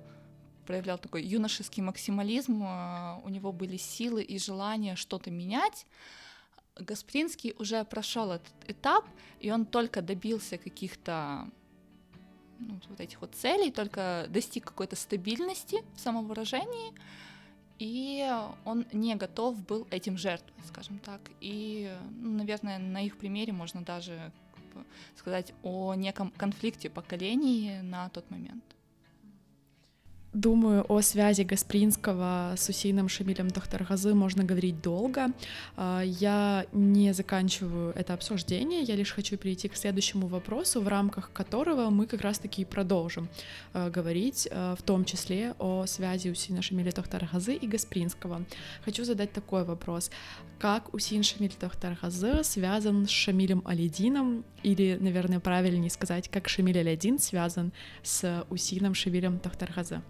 проявлял 0.66 0.98
такой 0.98 1.24
юношеский 1.24 1.82
максимализм, 1.82 2.64
а, 2.64 3.22
у 3.24 3.30
него 3.30 3.52
были 3.52 3.78
силы 3.78 4.24
и 4.24 4.38
желание 4.40 4.96
что-то 4.96 5.32
менять. 5.32 5.86
Гаспринский 6.78 7.54
уже 7.58 7.86
прошел 7.86 8.32
этот 8.32 8.54
этап, 8.68 9.06
и 9.40 9.52
он 9.52 9.66
только 9.66 10.02
добился 10.02 10.58
каких-то 10.58 11.50
ну, 12.60 12.80
вот 12.90 13.00
этих 13.00 13.22
вот 13.22 13.36
целей, 13.36 13.72
только 13.72 14.26
достиг 14.30 14.66
какой-то 14.66 14.96
стабильности 14.96 15.84
в 15.96 16.00
самовыражении, 16.00 16.94
и 17.80 18.30
он 18.64 18.86
не 18.94 19.16
готов 19.16 19.66
был 19.66 19.88
этим 19.92 20.18
жертвовать, 20.18 20.66
скажем 20.68 21.00
так. 21.00 21.22
И, 21.42 21.94
ну, 22.12 22.38
наверное, 22.38 22.80
на 22.80 23.06
их 23.06 23.18
примере 23.18 23.52
можно 23.54 23.82
даже 23.82 24.32
сказать 25.16 25.54
о 25.64 25.94
неком 25.96 26.32
конфликте 26.32 26.90
поколений 26.90 27.80
на 27.82 28.10
тот 28.10 28.30
момент. 28.30 28.64
Думаю, 30.36 30.86
о 30.90 31.00
связи 31.00 31.44
Гаспринского 31.44 32.56
с 32.58 32.68
Усейном 32.68 33.08
Шамилем 33.08 33.50
Тохтаргазы 33.50 34.14
можно 34.14 34.44
говорить 34.44 34.82
долго. 34.82 35.28
А, 35.78 36.02
я 36.02 36.66
не 36.74 37.14
заканчиваю 37.14 37.94
это 37.96 38.14
обсуждение, 38.14 38.82
я 38.82 38.98
лишь 38.98 39.14
хочу 39.14 39.38
перейти 39.38 39.70
к 39.70 39.78
следующему 39.78 40.28
вопросу, 40.28 40.82
в 40.82 40.90
рамках 40.90 41.32
которого 41.32 41.90
мы 41.90 42.06
как 42.06 42.20
раз-таки 42.20 42.66
продолжим 42.66 43.30
а, 43.72 43.90
говорить, 43.90 44.50
а, 44.52 44.76
в 44.76 44.82
том 44.82 45.06
числе 45.06 45.56
о 45.58 45.86
связи 45.86 46.28
Усейна 46.28 46.62
Шамиля 46.62 46.92
Тохтаргазы 46.92 47.54
и 47.54 47.66
Гаспринского. 47.66 48.44
Хочу 48.84 49.06
задать 49.06 49.32
такой 49.32 49.64
вопрос. 49.64 50.12
Как 50.60 50.94
Усейн 50.94 51.24
Шамиль 51.24 51.54
Тохтаргазы 51.54 52.44
связан 52.44 53.08
с 53.08 53.10
Шамилем 53.10 53.62
Алидином, 53.64 54.44
или, 54.64 54.98
наверное, 55.00 55.40
правильнее 55.40 55.90
сказать, 55.90 56.28
как 56.28 56.50
Шамиль 56.50 56.80
Алидин 56.80 57.20
связан 57.20 57.72
с 58.04 58.46
Усейном 58.50 58.96
Шамилем 58.96 59.40
Тохтаргазы? 59.40 60.02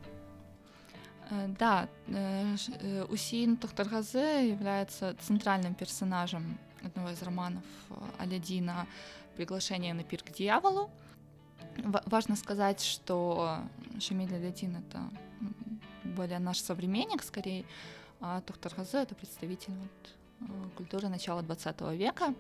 Э, 1.36 1.48
да, 1.48 1.88
э, 2.08 2.56
э, 2.82 3.04
Усин 3.10 3.58
Тохтаргазе 3.58 4.50
является 4.50 5.16
центральным 5.20 5.74
персонажем 5.76 6.58
одного 6.84 7.10
из 7.10 7.22
романов 7.22 7.64
Алядина 8.18 8.88
«Приглашение 9.36 9.94
на 9.94 10.04
пир 10.04 10.24
к 10.24 10.32
дьяволу». 10.32 10.90
Важно 12.06 12.36
сказать, 12.36 12.82
что 12.82 13.60
Шамиль 14.00 14.34
Алядин— 14.34 14.76
это 14.78 15.10
более 16.04 16.40
наш 16.40 16.60
современник, 16.60 17.24
скорее, 17.24 17.66
а 18.22 18.42
Тохтаргазе— 18.42 18.98
это 19.02 19.16
представитель 19.16 19.74
вот, 20.40 20.72
культуры 20.76 21.10
начала 21.10 21.42
20 21.42 21.82
века. 21.98 22.34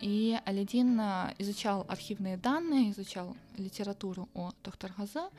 И 0.00 0.38
Алядин 0.44 1.00
изучал 1.38 1.86
архивные 1.88 2.36
данные, 2.36 2.90
изучал 2.90 3.36
литературу 3.56 4.28
о 4.34 4.50
Тохтаргазе, 4.62 5.30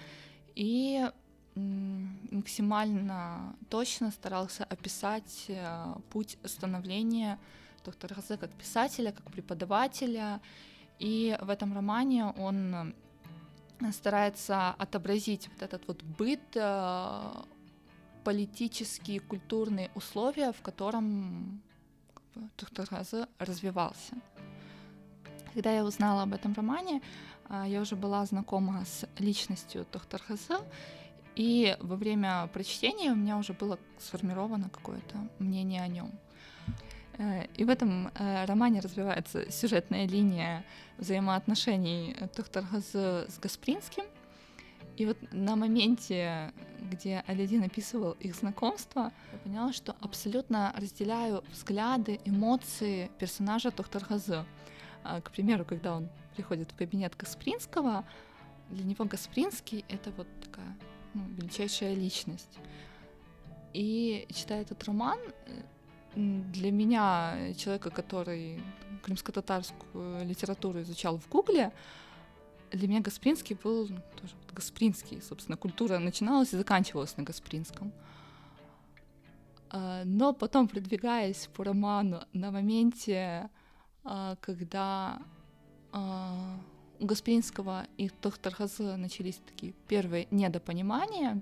и 0.56 1.10
максимально 1.56 3.56
точно 3.70 4.12
старался 4.12 4.64
описать 4.64 5.46
э, 5.48 5.94
путь 6.10 6.38
становления 6.46 7.40
доктора 7.84 8.16
Хазе 8.16 8.38
как 8.38 8.52
писателя, 8.52 9.12
как 9.12 9.32
преподавателя. 9.32 10.40
И 11.00 11.38
в 11.42 11.50
этом 11.50 11.74
романе 11.74 12.26
он 12.26 12.94
э, 13.80 13.92
старается 13.92 14.72
отобразить 14.72 15.50
вот 15.50 15.62
этот 15.62 15.88
вот 15.88 16.04
быт, 16.04 16.56
э, 16.56 17.32
политические, 18.24 19.20
культурные 19.20 19.90
условия, 19.96 20.54
в 20.54 20.62
котором 20.62 21.62
доктор 22.58 22.88
Хазе 22.88 23.28
развивался. 23.40 24.16
Когда 25.54 25.72
я 25.72 25.84
узнала 25.84 26.24
об 26.24 26.34
этом 26.34 26.54
романе, 26.54 27.02
я 27.66 27.82
уже 27.82 27.98
была 27.98 28.26
знакома 28.26 28.86
с 28.86 29.06
личностью 29.18 29.86
доктора 29.92 30.24
Хазе, 30.24 30.60
и 31.42 31.76
во 31.80 31.96
время 31.96 32.48
прочтения 32.54 33.12
у 33.12 33.16
меня 33.16 33.36
уже 33.36 33.54
было 33.54 33.80
сформировано 33.98 34.70
какое-то 34.70 35.18
мнение 35.40 35.82
о 35.82 35.88
нем. 35.88 36.12
Э, 37.18 37.48
и 37.56 37.64
в 37.64 37.70
этом 37.70 38.10
э, 38.10 38.46
романе 38.46 38.80
развивается 38.80 39.52
сюжетная 39.52 40.08
линия 40.08 40.64
взаимоотношений 41.00 42.16
доктора 42.38 42.68
Газы 42.72 43.26
с 43.28 43.40
Гаспринским. 43.42 44.04
И 44.98 45.08
вот 45.08 45.18
на 45.32 45.56
моменте, 45.56 46.54
где 46.80 47.24
Алядин 47.26 47.64
описывал 47.64 48.12
их 48.12 48.36
знакомство, 48.36 49.12
я 49.34 49.40
поняла, 49.40 49.74
что 49.74 49.96
абсолютно 50.00 50.72
разделяю 50.78 51.44
взгляды, 51.52 52.20
эмоции 52.24 53.10
персонажа 53.18 53.72
доктора 53.72 54.06
Газы. 54.08 54.46
А, 55.04 55.22
к 55.22 55.32
примеру, 55.32 55.66
когда 55.66 55.96
он 55.96 56.08
приходит 56.36 56.70
в 56.72 56.76
кабинет 56.76 57.16
Гаспринского, 57.18 58.06
для 58.70 58.84
него 58.84 59.06
Гаспринский— 59.06 59.84
это 59.90 60.12
вот 60.12 60.28
такая 60.40 60.78
ну, 61.14 61.24
величайшая 61.38 61.94
личность. 61.96 62.60
И 63.74 64.28
читая 64.34 64.62
этот 64.62 64.84
роман, 64.84 65.20
для 66.16 66.72
меня, 66.72 67.54
человека, 67.58 67.90
который 67.90 68.62
крымско-татарскую 69.04 70.26
литературу 70.26 70.82
изучал 70.82 71.18
в 71.18 71.30
Гугле, 71.30 71.72
для 72.72 72.88
меня 72.88 73.02
Гаспринский 73.02 73.58
был 73.62 73.88
ну, 73.88 74.02
тоже 74.20 74.34
Гаспринский, 74.54 75.22
собственно, 75.22 75.58
культура 75.58 76.00
начиналась 76.00 76.54
и 76.54 76.58
заканчивалась 76.58 77.16
на 77.18 77.24
Гаспринском. 77.24 77.92
А, 79.70 80.04
но 80.06 80.34
потом, 80.34 80.68
продвигаясь 80.68 81.48
по 81.54 81.64
роману, 81.64 82.24
на 82.34 82.52
моменте, 82.52 83.50
а, 84.04 84.36
когда 84.42 85.22
а, 85.92 86.60
у 87.02 87.06
Гаспринского 87.06 87.88
и 87.98 88.12
доктора 88.22 88.56
Газы 88.60 88.96
начались 88.96 89.42
такие 89.48 89.74
первые 89.88 90.28
недопонимания 90.30 91.42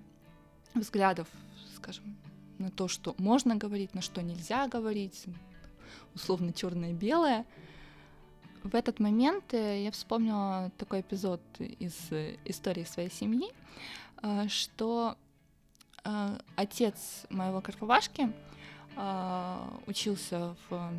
взглядов, 0.74 1.28
скажем, 1.76 2.16
на 2.58 2.72
то, 2.72 2.88
что 2.88 3.14
можно 3.18 3.56
говорить, 3.56 3.94
на 3.94 4.02
что 4.02 4.22
нельзя 4.22 4.68
говорить, 4.70 5.26
условно 6.16 6.54
черное-белое. 6.54 7.46
В 8.64 8.74
этот 8.74 9.00
момент 9.00 9.54
э, 9.54 9.84
я 9.84 9.92
вспомнила 9.92 10.72
такой 10.78 11.02
эпизод 11.02 11.42
из 11.60 11.96
э, 12.12 12.38
истории 12.46 12.84
своей 12.86 13.12
семьи, 13.12 13.52
э, 14.24 14.48
что 14.48 15.18
отец 16.56 17.26
моего 17.30 17.60
Карповашки 17.60 18.32
учился 19.86 20.56
в 20.70 20.94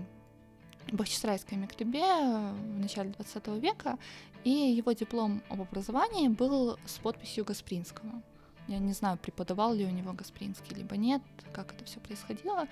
Бахчисарайской 0.92 1.56
мектебе 1.56 2.02
в 2.02 2.78
начале 2.78 3.10
20 3.10 3.48
века, 3.62 3.98
и 4.44 4.50
его 4.50 4.92
диплом 4.92 5.42
об 5.48 5.60
образовании 5.60 6.28
был 6.28 6.78
с 6.86 6.98
подписью 6.98 7.44
Гаспринского. 7.44 8.22
Я 8.68 8.78
не 8.78 8.92
знаю, 8.92 9.18
преподавал 9.18 9.74
ли 9.74 9.84
у 9.84 9.90
него 9.90 10.12
Гаспринский, 10.12 10.76
либо 10.76 10.96
нет, 10.96 11.22
как 11.52 11.72
это 11.74 11.84
все 11.84 12.00
происходило. 12.00 12.66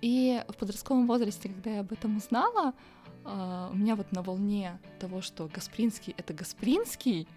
И 0.00 0.42
в 0.48 0.56
подростковом 0.56 1.06
возрасте, 1.06 1.48
когда 1.48 1.70
я 1.70 1.80
об 1.80 1.92
этом 1.92 2.16
узнала, 2.16 2.72
а, 3.24 3.70
у 3.72 3.76
меня 3.76 3.96
вот 3.96 4.12
на 4.12 4.22
волне 4.22 4.78
того, 4.98 5.20
что 5.20 5.48
Гаспринский— 5.52 6.14
это 6.16 6.34
Гаспринский, 6.34 7.28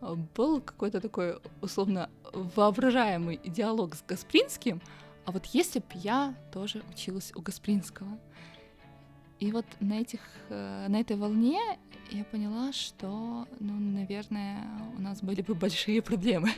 а, 0.00 0.14
был 0.36 0.60
какой-то 0.60 1.00
такой 1.00 1.38
условно 1.60 2.10
воображаемый 2.32 3.40
диалог 3.44 3.94
с 3.94 4.02
Гаспринским, 4.06 4.80
а 5.24 5.32
вот 5.32 5.46
если 5.46 5.78
бы 5.80 5.86
я 5.94 6.34
тоже 6.52 6.82
училась 6.90 7.32
у 7.34 7.40
Гаспринского— 7.40 8.18
и 9.44 9.52
вот 9.52 9.66
на, 9.80 10.00
этих, 10.00 10.20
э, 10.48 10.86
на 10.88 11.00
этой 11.00 11.16
волне 11.16 11.60
я 12.10 12.24
поняла, 12.24 12.72
что, 12.72 13.46
ну, 13.60 13.74
наверное, 13.78 14.66
у 14.96 15.02
нас 15.02 15.20
были 15.20 15.42
бы 15.42 15.54
большие 15.54 16.00
проблемы 16.00 16.50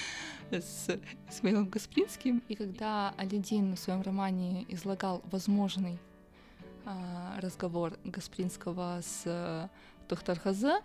с 0.52 0.88
Исмаилом 1.28 1.68
Гаспринским. 1.68 2.40
И 2.46 2.54
когда 2.54 3.12
Алидин 3.16 3.74
в 3.74 3.78
своем 3.78 4.02
романе 4.02 4.66
излагал 4.68 5.20
возможный 5.32 5.98
а, 6.84 7.40
разговор 7.40 7.98
Гаспринского 8.04 9.00
с 9.02 9.22
э, 9.24 9.68
доктор 10.08 10.38
Хазе, 10.38 10.80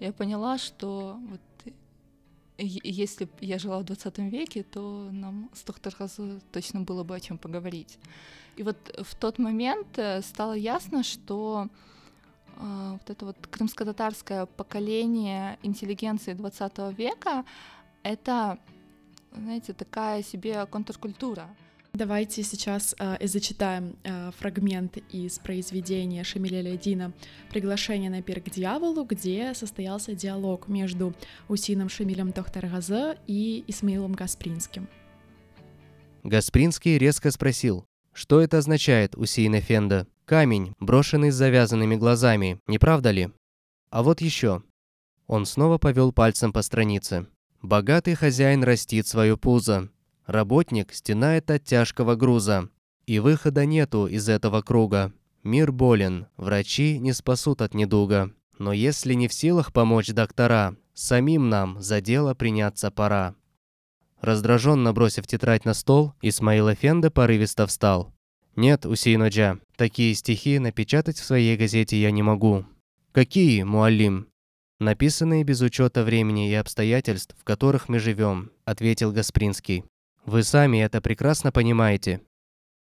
я 0.00 0.10
поняла, 0.10 0.56
что 0.56 1.18
вот 1.28 1.74
если 2.58 3.24
бы 3.24 3.32
я 3.40 3.58
жила 3.58 3.78
в 3.78 3.84
20 3.84 4.18
веке, 4.18 4.62
то 4.62 5.08
нам 5.12 5.50
с 5.54 5.64
доктор 5.64 5.94
Хазе 5.94 6.40
точно 6.52 6.80
было 6.80 7.02
бы 7.02 7.16
о 7.16 7.20
чем 7.20 7.38
поговорить. 7.38 7.98
И 8.56 8.62
вот 8.62 8.76
в 9.02 9.14
тот 9.16 9.38
момент 9.38 9.98
э, 9.98 10.22
стало 10.22 10.52
ясно, 10.52 11.02
что 11.02 11.68
э, 12.56 12.90
вот 12.92 13.10
это 13.10 13.26
вот 13.26 13.36
крымско-татарское 13.50 14.46
поколение 14.46 15.58
интеллигенции 15.62 16.34
20 16.34 16.96
века— 16.96 17.44
это, 18.04 18.58
знаете, 19.32 19.72
такая 19.72 20.22
себе 20.22 20.66
контркультура. 20.66 21.48
Давайте 21.94 22.42
сейчас 22.42 22.96
э, 22.98 23.24
зачитаем 23.24 23.96
э, 24.02 24.32
фрагмент 24.36 24.96
из 25.12 25.38
произведения 25.38 26.24
Шамиля 26.24 26.60
Лядина 26.60 27.12
«Приглашение 27.50 28.10
на 28.10 28.20
пир 28.20 28.40
к 28.40 28.50
дьяволу», 28.50 29.04
где 29.04 29.54
состоялся 29.54 30.12
диалог 30.12 30.66
между 30.66 31.14
Усином 31.46 31.88
Шамилем 31.88 32.32
Тохтаргаза 32.32 33.16
и 33.28 33.62
Исмаилом 33.68 34.10
Гаспринским. 34.10 34.88
Гаспринский 36.24 36.98
резко 36.98 37.30
спросил, 37.30 37.86
что 38.12 38.40
это 38.40 38.58
означает, 38.58 39.14
Усейн 39.14 39.56
Эфенда? 39.56 40.08
Камень, 40.24 40.74
брошенный 40.80 41.30
с 41.30 41.36
завязанными 41.36 41.94
глазами, 41.94 42.58
не 42.66 42.78
правда 42.78 43.12
ли? 43.12 43.30
А 43.90 44.02
вот 44.02 44.20
еще. 44.20 44.64
Он 45.28 45.46
снова 45.46 45.78
повел 45.78 46.10
пальцем 46.10 46.52
по 46.52 46.62
странице. 46.62 47.28
Богатый 47.62 48.16
хозяин 48.16 48.64
растит 48.64 49.06
свое 49.06 49.36
пузо. 49.36 49.90
Работник 50.26 50.92
стенает 50.94 51.50
от 51.50 51.64
тяжкого 51.64 52.14
груза. 52.14 52.68
И 53.06 53.18
выхода 53.18 53.66
нету 53.66 54.06
из 54.06 54.28
этого 54.28 54.62
круга. 54.62 55.12
Мир 55.42 55.72
болен, 55.72 56.26
врачи 56.36 56.98
не 56.98 57.12
спасут 57.12 57.60
от 57.60 57.74
недуга. 57.74 58.32
Но 58.58 58.72
если 58.72 59.14
не 59.14 59.28
в 59.28 59.34
силах 59.34 59.72
помочь 59.72 60.08
доктора, 60.08 60.76
самим 60.94 61.50
нам 61.50 61.80
за 61.82 62.00
дело 62.00 62.34
приняться 62.34 62.90
пора. 62.90 63.34
Раздраженно 64.20 64.94
бросив 64.94 65.26
тетрадь 65.26 65.66
на 65.66 65.74
стол, 65.74 66.14
Исмаил 66.22 66.72
Эфенда 66.72 67.10
порывисто 67.10 67.66
встал. 67.66 68.14
«Нет, 68.56 68.86
Усейноджа, 68.86 69.58
такие 69.76 70.14
стихи 70.14 70.58
напечатать 70.58 71.18
в 71.18 71.24
своей 71.24 71.56
газете 71.56 72.00
я 72.00 72.10
не 72.10 72.22
могу». 72.22 72.64
«Какие, 73.12 73.64
Муалим?» 73.64 74.28
написанные 74.80 75.44
без 75.44 75.60
учета 75.60 76.04
времени 76.04 76.50
и 76.50 76.54
обстоятельств, 76.54 77.34
в 77.38 77.44
которых 77.44 77.88
мы 77.88 77.98
живем»,— 77.98 78.50
ответил 78.64 79.12
Гаспринский. 79.12 79.84
«Вы 80.26 80.42
сами 80.42 80.78
это 80.78 81.00
прекрасно 81.00 81.52
понимаете». 81.52 82.20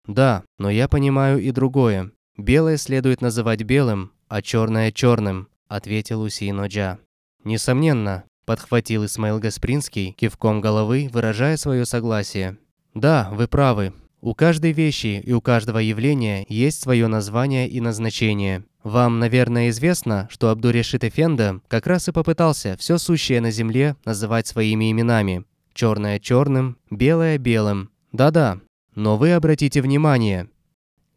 «Да, 0.07 0.43
но 0.57 0.69
я 0.69 0.87
понимаю 0.87 1.39
и 1.39 1.51
другое. 1.51 2.11
Белое 2.37 2.77
следует 2.77 3.21
называть 3.21 3.63
белым, 3.63 4.11
а 4.27 4.41
черное– 4.41 4.91
черным»,– 4.93 5.47
ответил 5.67 6.21
Усейн 6.21 6.59
Оджа. 6.59 6.99
«Несомненно»,– 7.43 8.23
подхватил 8.45 9.05
Исмаил 9.05 9.39
Гаспринский, 9.39 10.13
кивком 10.13 10.61
головы, 10.61 11.09
выражая 11.11 11.57
свое 11.57 11.85
согласие. 11.85 12.57
«Да, 12.93 13.29
вы 13.31 13.47
правы. 13.47 13.93
У 14.21 14.33
каждой 14.33 14.73
вещи 14.73 15.21
и 15.25 15.31
у 15.31 15.39
каждого 15.39 15.79
явления 15.79 16.45
есть 16.49 16.81
свое 16.81 17.07
название 17.07 17.69
и 17.69 17.79
назначение. 17.79 18.65
Вам, 18.83 19.19
наверное, 19.19 19.69
известно, 19.69 20.27
что 20.29 20.49
Абдурешит 20.49 21.03
Эфенда 21.05 21.61
как 21.67 21.87
раз 21.87 22.09
и 22.09 22.11
попытался 22.11 22.75
все 22.77 22.97
сущее 22.97 23.39
на 23.39 23.51
земле 23.51 23.95
называть 24.03 24.47
своими 24.47 24.91
именами. 24.91 25.45
Черное 25.73 26.19
черным, 26.19 26.77
белое 26.89 27.37
белым. 27.37 27.89
Да-да, 28.11 28.59
но 28.95 29.17
вы 29.17 29.33
обратите 29.33 29.81
внимание. 29.81 30.49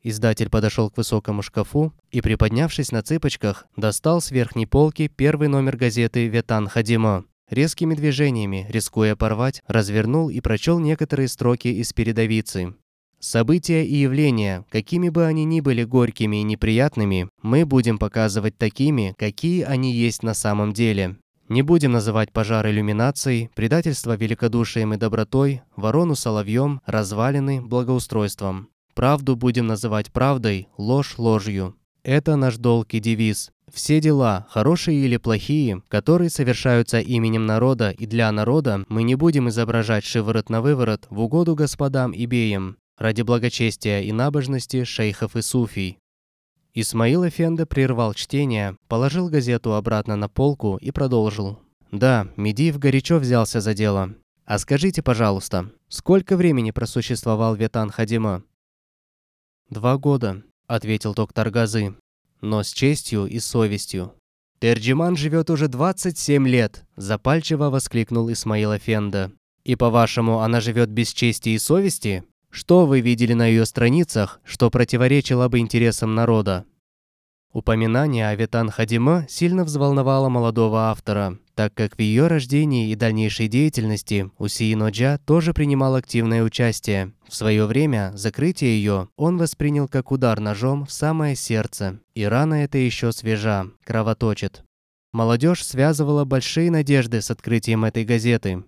Издатель 0.04 0.50
подошел 0.50 0.90
к 0.90 0.96
высокому 0.96 1.42
шкафу 1.42 1.92
и, 2.10 2.20
приподнявшись 2.20 2.90
на 2.90 3.02
цыпочках, 3.02 3.66
достал 3.76 4.20
с 4.20 4.30
верхней 4.30 4.66
полки 4.66 5.08
первый 5.08 5.48
номер 5.48 5.76
газеты 5.76 6.26
«Ветан 6.26 6.68
Хадимо». 6.68 7.24
Резкими 7.50 7.94
движениями, 7.94 8.66
рискуя 8.70 9.14
порвать, 9.14 9.62
развернул 9.66 10.30
и 10.30 10.40
прочел 10.40 10.78
некоторые 10.78 11.28
строки 11.28 11.68
из 11.68 11.92
передовицы. 11.92 12.74
События 13.20 13.86
и 13.86 13.94
явления, 13.94 14.64
какими 14.70 15.08
бы 15.08 15.26
они 15.26 15.44
ни 15.44 15.60
были 15.60 15.84
горькими 15.84 16.38
и 16.38 16.42
неприятными, 16.42 17.28
мы 17.42 17.64
будем 17.64 17.98
показывать 17.98 18.58
такими, 18.58 19.14
какие 19.16 19.62
они 19.62 19.94
есть 19.94 20.24
на 20.24 20.34
самом 20.34 20.72
деле. 20.72 21.18
Не 21.52 21.60
будем 21.60 21.92
называть 21.92 22.32
пожар 22.32 22.66
иллюминацией, 22.66 23.50
предательство 23.54 24.16
великодушием 24.16 24.94
и 24.94 24.96
добротой, 24.96 25.60
ворону 25.76 26.14
соловьем, 26.14 26.80
развалины 26.86 27.60
благоустройством. 27.60 28.70
Правду 28.94 29.36
будем 29.36 29.66
называть 29.66 30.10
правдой, 30.10 30.68
ложь 30.78 31.18
ложью. 31.18 31.76
Это 32.04 32.36
наш 32.36 32.56
долг 32.56 32.94
и 32.94 33.00
девиз. 33.00 33.50
Все 33.70 34.00
дела, 34.00 34.46
хорошие 34.48 35.04
или 35.04 35.18
плохие, 35.18 35.82
которые 35.88 36.30
совершаются 36.30 37.00
именем 37.00 37.44
народа 37.44 37.90
и 37.90 38.06
для 38.06 38.32
народа, 38.32 38.86
мы 38.88 39.02
не 39.02 39.14
будем 39.14 39.50
изображать 39.50 40.06
шиворот 40.06 40.48
на 40.48 40.62
выворот 40.62 41.06
в 41.10 41.20
угоду 41.20 41.54
господам 41.54 42.12
и 42.12 42.24
беям, 42.24 42.78
ради 42.96 43.20
благочестия 43.20 44.00
и 44.00 44.10
набожности 44.10 44.84
шейхов 44.84 45.36
и 45.36 45.42
суфий. 45.42 45.98
Исмаил 46.74 47.28
Эфенда 47.28 47.66
прервал 47.66 48.14
чтение, 48.14 48.78
положил 48.88 49.28
газету 49.28 49.74
обратно 49.74 50.16
на 50.16 50.30
полку 50.30 50.78
и 50.78 50.90
продолжил. 50.90 51.58
«Да, 51.90 52.28
Медиев 52.36 52.78
горячо 52.78 53.18
взялся 53.18 53.60
за 53.60 53.74
дело. 53.74 54.14
А 54.46 54.58
скажите, 54.58 55.02
пожалуйста, 55.02 55.70
сколько 55.88 56.34
времени 56.34 56.70
просуществовал 56.70 57.54
Ветан 57.54 57.90
Хадима?» 57.90 58.42
«Два 59.68 59.98
года»,— 59.98 60.42
ответил 60.66 61.12
доктор 61.12 61.50
Газы, 61.50 61.94
«но 62.40 62.62
с 62.62 62.72
честью 62.72 63.26
и 63.26 63.38
совестью». 63.38 64.14
«Терджиман 64.58 65.16
живет 65.16 65.50
уже 65.50 65.68
27 65.68 66.48
лет»,— 66.48 66.86
запальчиво 66.96 67.68
воскликнул 67.68 68.32
Исмаил 68.32 68.74
Эфенда. 68.74 69.30
«И, 69.64 69.76
по-вашему, 69.76 70.40
она 70.40 70.60
живет 70.60 70.88
без 70.88 71.12
чести 71.12 71.50
и 71.50 71.58
совести?» 71.58 72.24
Что 72.54 72.84
вы 72.84 73.00
видели 73.00 73.32
на 73.32 73.46
ее 73.46 73.64
страницах, 73.64 74.38
что 74.44 74.70
противоречило 74.70 75.48
бы 75.48 75.58
интересам 75.58 76.14
народа? 76.14 76.66
Упоминание 77.54 78.28
о 78.28 78.34
Ветан 78.34 78.68
Хадима 78.68 79.24
сильно 79.26 79.64
взволновало 79.64 80.28
молодого 80.28 80.90
автора, 80.90 81.38
так 81.54 81.72
как 81.72 81.96
в 81.96 82.00
ее 82.00 82.26
рождении 82.26 82.90
и 82.90 82.94
дальнейшей 82.94 83.48
деятельности 83.48 84.30
Усии 84.38 84.74
Ноджа 84.74 85.16
тоже 85.24 85.54
принимал 85.54 85.94
активное 85.94 86.42
участие. 86.42 87.14
В 87.26 87.34
свое 87.34 87.64
время 87.64 88.12
закрытие 88.16 88.76
ее 88.76 89.08
он 89.16 89.38
воспринял 89.38 89.88
как 89.88 90.12
удар 90.12 90.38
ножом 90.38 90.84
в 90.84 90.92
самое 90.92 91.34
сердце, 91.36 92.00
и 92.14 92.24
рана 92.24 92.64
эта 92.64 92.76
еще 92.76 93.12
свежа, 93.12 93.66
кровоточит. 93.84 94.62
Молодежь 95.12 95.64
связывала 95.64 96.26
большие 96.26 96.70
надежды 96.70 97.22
с 97.22 97.30
открытием 97.30 97.86
этой 97.86 98.04
газеты. 98.04 98.62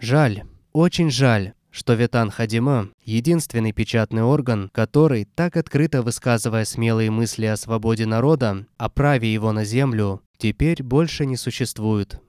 Жаль, 0.00 0.42
очень 0.72 1.10
жаль, 1.10 1.54
что 1.70 1.94
Ветан 1.94 2.30
Хадима– 2.30 2.88
единственный 3.04 3.72
печатный 3.72 4.22
орган, 4.22 4.70
который, 4.72 5.24
так 5.24 5.56
открыто 5.56 6.02
высказывая 6.02 6.64
смелые 6.64 7.10
мысли 7.10 7.46
о 7.46 7.56
свободе 7.56 8.06
народа, 8.06 8.66
о 8.76 8.88
праве 8.88 9.32
его 9.32 9.52
на 9.52 9.64
землю, 9.64 10.22
теперь 10.36 10.82
больше 10.82 11.26
не 11.26 11.36
существует. 11.36 12.20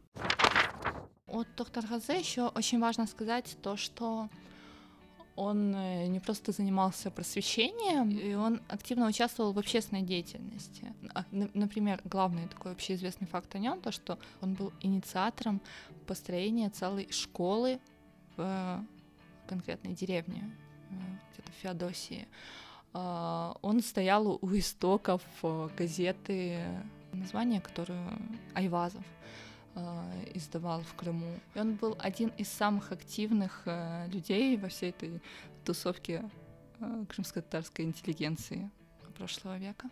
От 1.27 1.47
доктора 1.55 1.87
Газе 1.87 2.19
еще 2.19 2.47
очень 2.47 2.79
важно 2.79 3.07
сказать 3.07 3.57
то, 3.61 3.77
что 3.77 4.29
он 5.35 5.73
э, 5.73 6.07
не 6.07 6.19
просто 6.19 6.51
занимался 6.51 7.11
просвещением, 7.11 8.09
и 8.09 8.33
он 8.33 8.59
активно 8.67 9.07
участвовал 9.07 9.53
в 9.53 9.59
общественной 9.59 10.01
деятельности. 10.01 10.93
А, 11.13 11.23
например, 11.31 12.01
главный 12.03 12.47
такой 12.47 12.73
общеизвестный 12.73 13.25
факт 13.25 13.55
о 13.55 13.59
нем, 13.59 13.79
то, 13.79 13.93
что 13.93 14.19
он 14.41 14.55
был 14.55 14.73
инициатором 14.81 15.61
построения 16.07 16.69
целой 16.69 17.07
школы 17.09 17.79
в 18.35 18.83
конкретной 19.49 19.93
деревне, 19.93 20.43
э, 20.91 20.93
где-то 21.33 21.51
в 21.51 21.55
Феодосии. 21.55 22.27
А, 22.93 23.55
он 23.61 23.81
стоял 23.81 24.37
у 24.41 24.57
истоков 24.57 25.21
э, 25.43 25.69
газеты, 25.77 26.59
название 27.13 27.59
которую 27.59 28.07
Айвазов 28.53 29.05
э, 29.75 29.79
издавал 30.35 30.81
в 30.81 30.93
Крыму. 30.93 31.33
И 31.55 31.59
он 31.59 31.75
был 31.75 31.95
один 31.99 32.29
из 32.37 32.47
самых 32.49 32.91
активных 32.91 33.67
людей 34.07 34.57
во 34.57 34.67
всей 34.67 34.91
этой 34.91 35.21
тусовке 35.65 36.29
крымско-татарской 37.09 37.85
интеллигенции 37.85 38.69
прошлого 39.17 39.57
века. 39.57 39.89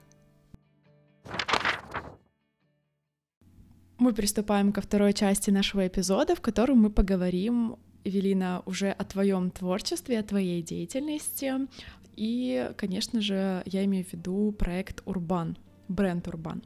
Мы 4.00 4.14
приступаем 4.14 4.72
ко 4.72 4.82
второй 4.82 5.14
части 5.14 5.50
нашего 5.50 5.88
эпизода, 5.88 6.36
в 6.36 6.42
котором 6.42 6.78
мы 6.78 6.92
поговорим 6.92 7.78
Эвелина, 8.08 8.64
уже 8.66 8.92
о 8.92 9.04
твоем 9.04 9.52
творчестве, 9.52 10.20
о 10.20 10.24
твоей 10.24 10.62
деятельности. 10.62 11.68
И, 12.16 12.72
конечно 12.78 13.20
же, 13.22 13.62
я 13.66 13.84
имею 13.84 14.06
в 14.06 14.14
виду 14.14 14.52
проект 14.52 15.02
Урбан, 15.06 15.58
бренд 15.90 16.28
Урбан. 16.28 16.64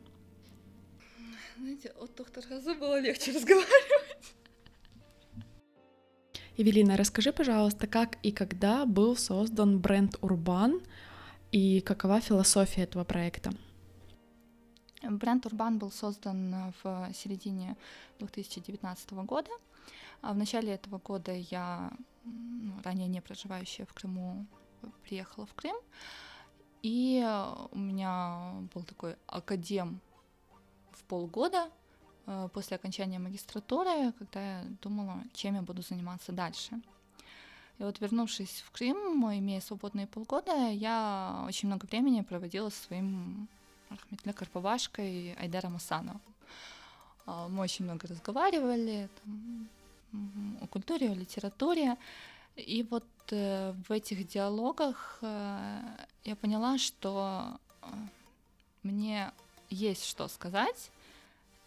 Знаете, 1.58 1.90
от 2.00 2.16
доктора 2.16 2.48
Газу 2.48 2.76
было 2.76 3.00
легче 3.00 3.32
разговаривать. 3.32 4.36
Эвелина, 6.58 6.96
расскажи, 6.96 7.32
пожалуйста, 7.32 7.88
как 7.88 8.18
и 8.24 8.32
когда 8.32 8.86
был 8.86 9.16
создан 9.16 9.80
бренд 9.80 10.18
Урбан 10.22 10.82
и 11.52 11.82
какова 11.82 12.22
философия 12.22 12.84
этого 12.84 13.04
проекта? 13.04 13.52
Бренд 15.02 15.46
Урбан 15.48 15.80
был 15.80 15.92
создан 15.92 16.74
в 16.84 17.10
середине 17.16 17.76
2019 18.20 19.12
года. 19.12 19.50
А 20.22 20.34
в 20.34 20.38
начале 20.38 20.74
этого 20.74 21.00
года 21.00 21.34
я, 21.34 21.92
ранее 22.84 23.08
не 23.08 23.22
проживающая 23.22 23.86
в 23.86 23.94
Крыму, 23.94 24.46
приехала 25.04 25.46
в 25.46 25.54
Крым, 25.54 25.76
и 26.84 27.22
у 27.72 27.78
меня 27.78 28.54
был 28.74 28.84
такой 28.84 29.16
академ 29.28 30.00
в 30.92 31.04
полгода 31.04 31.70
э, 32.26 32.50
после 32.54 32.78
окончания 32.78 33.20
магистратуры, 33.20 34.12
когда 34.14 34.60
я 34.60 34.66
думала, 34.82 35.24
чем 35.34 35.56
я 35.56 35.62
буду 35.62 35.84
заниматься 35.84 36.32
дальше. 36.32 36.82
И 37.78 37.84
вот 37.84 38.00
вернувшись 38.00 38.64
в 38.66 38.72
Крым, 38.72 39.26
имея 39.40 39.62
свободные 39.62 40.08
полгода, 40.08 40.70
я 40.70 41.44
очень 41.48 41.68
много 41.68 41.86
времени 41.86 42.22
проводила 42.22 42.70
со 42.70 42.84
своим 42.84 43.48
Рахметля 43.90 44.34
Карпавашкой 44.34 45.34
Айдаром 45.34 45.76
Асановым. 45.76 46.22
А, 47.26 47.48
мы 47.48 47.64
очень 47.64 47.86
много 47.86 48.08
разговаривали, 48.08 49.10
там, 49.24 49.68
о 50.62 50.67
культуре, 50.67 51.10
о 51.10 51.15
литературе. 51.15 51.97
И 52.56 52.86
вот 52.89 53.06
э, 53.32 53.74
в 53.88 53.91
этих 53.91 54.28
диалогах 54.28 55.19
э, 55.21 55.82
я 56.24 56.36
поняла, 56.36 56.78
что 56.78 57.60
э, 57.82 57.88
мне 58.84 59.32
есть 59.69 60.06
что 60.06 60.28
сказать, 60.28 60.91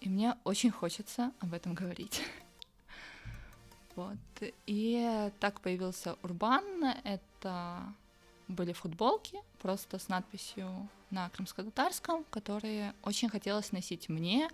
и 0.00 0.08
мне 0.08 0.36
очень 0.44 0.70
хочется 0.70 1.32
об 1.40 1.54
этом 1.54 1.74
говорить. 1.74 2.22
Вот. 3.96 4.18
И 4.66 5.30
так 5.38 5.60
появился 5.60 6.16
Урбан. 6.24 6.64
Это 7.04 7.94
были 8.48 8.72
футболки, 8.72 9.38
просто 9.62 10.00
с 10.00 10.08
надписью 10.08 10.88
на 11.10 11.28
крымско-татарском, 11.30 12.24
которые 12.30 12.92
очень 13.04 13.28
хотелось 13.28 13.70
носить 13.70 14.08
мне, 14.08 14.50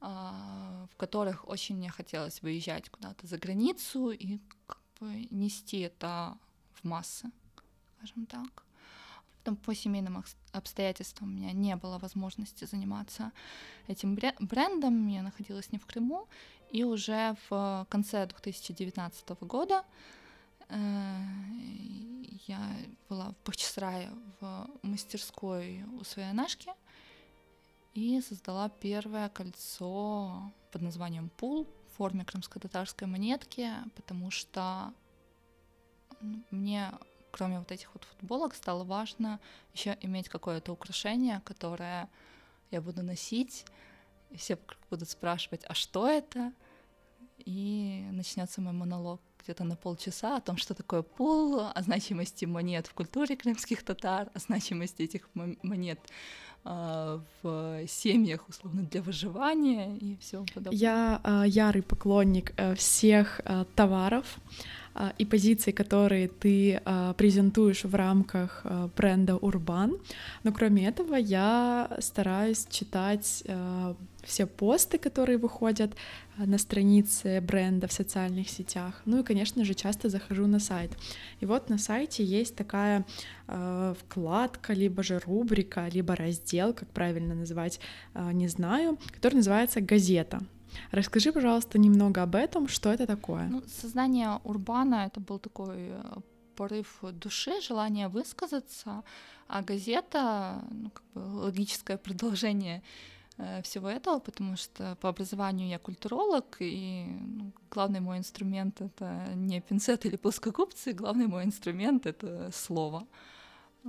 в 0.00 0.96
которых 0.96 1.46
очень 1.46 1.76
мне 1.76 1.90
хотелось 1.90 2.40
выезжать 2.42 2.88
куда-то 2.88 3.26
за 3.26 3.36
границу 3.36 4.10
и 4.10 4.38
как 4.66 4.80
бы 4.98 5.26
нести 5.30 5.80
это 5.80 6.38
в 6.72 6.84
массы, 6.84 7.30
скажем 7.96 8.26
так. 8.26 8.64
Потом 9.38 9.56
по 9.56 9.74
семейным 9.74 10.22
обстоятельствам 10.52 11.28
у 11.28 11.32
меня 11.32 11.52
не 11.52 11.74
было 11.76 11.98
возможности 11.98 12.66
заниматься 12.66 13.32
этим 13.88 14.14
брендом. 14.14 15.06
Я 15.08 15.22
находилась 15.22 15.72
не 15.72 15.78
в 15.78 15.86
Крыму. 15.86 16.28
И 16.70 16.84
уже 16.84 17.36
в 17.48 17.86
конце 17.88 18.26
2019 18.26 19.30
года 19.40 19.84
э, 20.68 21.20
я 22.46 22.60
была 23.08 23.32
в 23.32 23.46
Бахчисарае 23.46 24.10
в 24.40 24.68
мастерской 24.82 25.84
у 25.98 26.04
своей 26.04 26.32
Нашки 26.32 26.70
и 27.94 28.20
создала 28.20 28.68
первое 28.68 29.28
кольцо 29.28 30.52
под 30.70 30.82
названием 30.82 31.28
«Пул» 31.30 31.66
в 31.88 31.96
форме 31.96 32.24
крымско-татарской 32.24 33.06
монетки, 33.06 33.70
потому 33.96 34.30
что 34.30 34.92
мне 36.50 36.92
кроме 37.30 37.58
вот 37.58 37.70
этих 37.72 37.92
вот 37.94 38.04
футболок, 38.04 38.54
стало 38.54 38.84
важно 38.84 39.40
еще 39.72 39.96
иметь 40.00 40.28
какое-то 40.28 40.72
украшение, 40.72 41.40
которое 41.44 42.08
я 42.70 42.80
буду 42.80 43.02
носить, 43.02 43.64
и 44.30 44.36
все 44.36 44.58
будут 44.90 45.08
спрашивать, 45.08 45.64
а 45.66 45.74
что 45.74 46.08
это? 46.08 46.52
И 47.38 48.06
начнется 48.12 48.60
мой 48.60 48.72
монолог 48.72 49.20
где-то 49.42 49.64
на 49.64 49.74
полчаса 49.74 50.36
о 50.36 50.40
том, 50.40 50.56
что 50.56 50.74
такое 50.74 51.02
пул, 51.02 51.60
о 51.60 51.82
значимости 51.82 52.44
монет 52.44 52.86
в 52.86 52.94
культуре 52.94 53.36
крымских 53.36 53.82
татар, 53.82 54.30
о 54.34 54.38
значимости 54.38 55.02
этих 55.02 55.28
монет 55.34 55.98
в 56.64 57.86
семьях, 57.88 58.48
условно, 58.48 58.82
для 58.82 59.00
выживания 59.02 59.96
и 59.96 60.16
все 60.20 60.44
подобное. 60.54 60.78
Я 60.78 61.20
э, 61.24 61.44
ярый 61.46 61.82
поклонник 61.82 62.52
э, 62.56 62.74
всех 62.74 63.40
э, 63.44 63.64
товаров, 63.74 64.26
а, 64.36 64.79
и 65.18 65.24
позиции, 65.24 65.70
которые 65.70 66.28
ты 66.28 66.80
а, 66.84 67.14
презентуешь 67.14 67.84
в 67.84 67.94
рамках 67.94 68.62
а, 68.64 68.90
бренда 68.96 69.36
Урбан. 69.36 69.98
Но 70.42 70.52
кроме 70.52 70.86
этого 70.86 71.14
я 71.14 71.96
стараюсь 72.00 72.66
читать 72.70 73.44
все 74.22 74.46
посты, 74.46 74.98
которые 74.98 75.38
выходят 75.38 75.94
на 76.36 76.58
странице 76.58 77.40
бренда 77.40 77.86
в 77.86 77.92
социальных 77.92 78.48
сетях. 78.48 79.02
Ну 79.04 79.20
и, 79.20 79.22
конечно 79.22 79.64
же, 79.64 79.74
часто 79.74 80.08
захожу 80.08 80.46
на 80.46 80.58
сайт. 80.58 80.92
И 81.40 81.46
вот 81.46 81.68
на 81.70 81.78
сайте 81.78 82.24
есть 82.24 82.56
такая 82.56 83.04
э, 83.48 83.94
вкладка, 83.98 84.72
либо 84.72 85.02
же 85.02 85.18
рубрика, 85.18 85.88
либо 85.88 86.16
раздел, 86.16 86.72
как 86.72 86.88
правильно 86.90 87.34
называть, 87.34 87.80
э, 88.14 88.32
не 88.32 88.48
знаю, 88.48 88.98
который 89.14 89.36
называется 89.36 89.80
«Газета». 89.80 90.40
Расскажи, 90.92 91.32
пожалуйста, 91.32 91.78
немного 91.78 92.22
об 92.22 92.34
этом, 92.34 92.68
что 92.68 92.92
это 92.92 93.06
такое. 93.06 93.48
Ну, 93.48 93.62
создание 93.66 94.40
Урбана— 94.44 95.06
это 95.06 95.20
был 95.20 95.38
такой 95.38 95.76
э, 95.78 96.02
порыв 96.56 96.98
души, 97.12 97.60
желание 97.60 98.08
высказаться, 98.08 99.02
а 99.48 99.62
газета 99.62 100.62
ну, 100.70 100.90
как 100.90 101.04
бы 101.14 101.20
логическое 101.20 101.96
продолжение 102.06 102.82
э, 103.38 103.62
всего 103.62 103.88
этого, 103.88 104.18
потому 104.18 104.56
что 104.56 104.96
по 105.00 105.08
образованию 105.08 105.68
я 105.68 105.78
культуролог, 105.78 106.56
и 106.60 107.06
ну, 107.38 107.52
главный 107.70 108.00
мой 108.00 108.18
инструмент— 108.18 108.80
это 108.82 109.32
не 109.34 109.60
пинцет 109.60 110.06
или 110.06 110.16
плоскогубцы, 110.16 110.92
главный 110.92 111.26
мой 111.26 111.44
инструмент— 111.44 112.06
это 112.06 112.50
слово. 112.52 113.06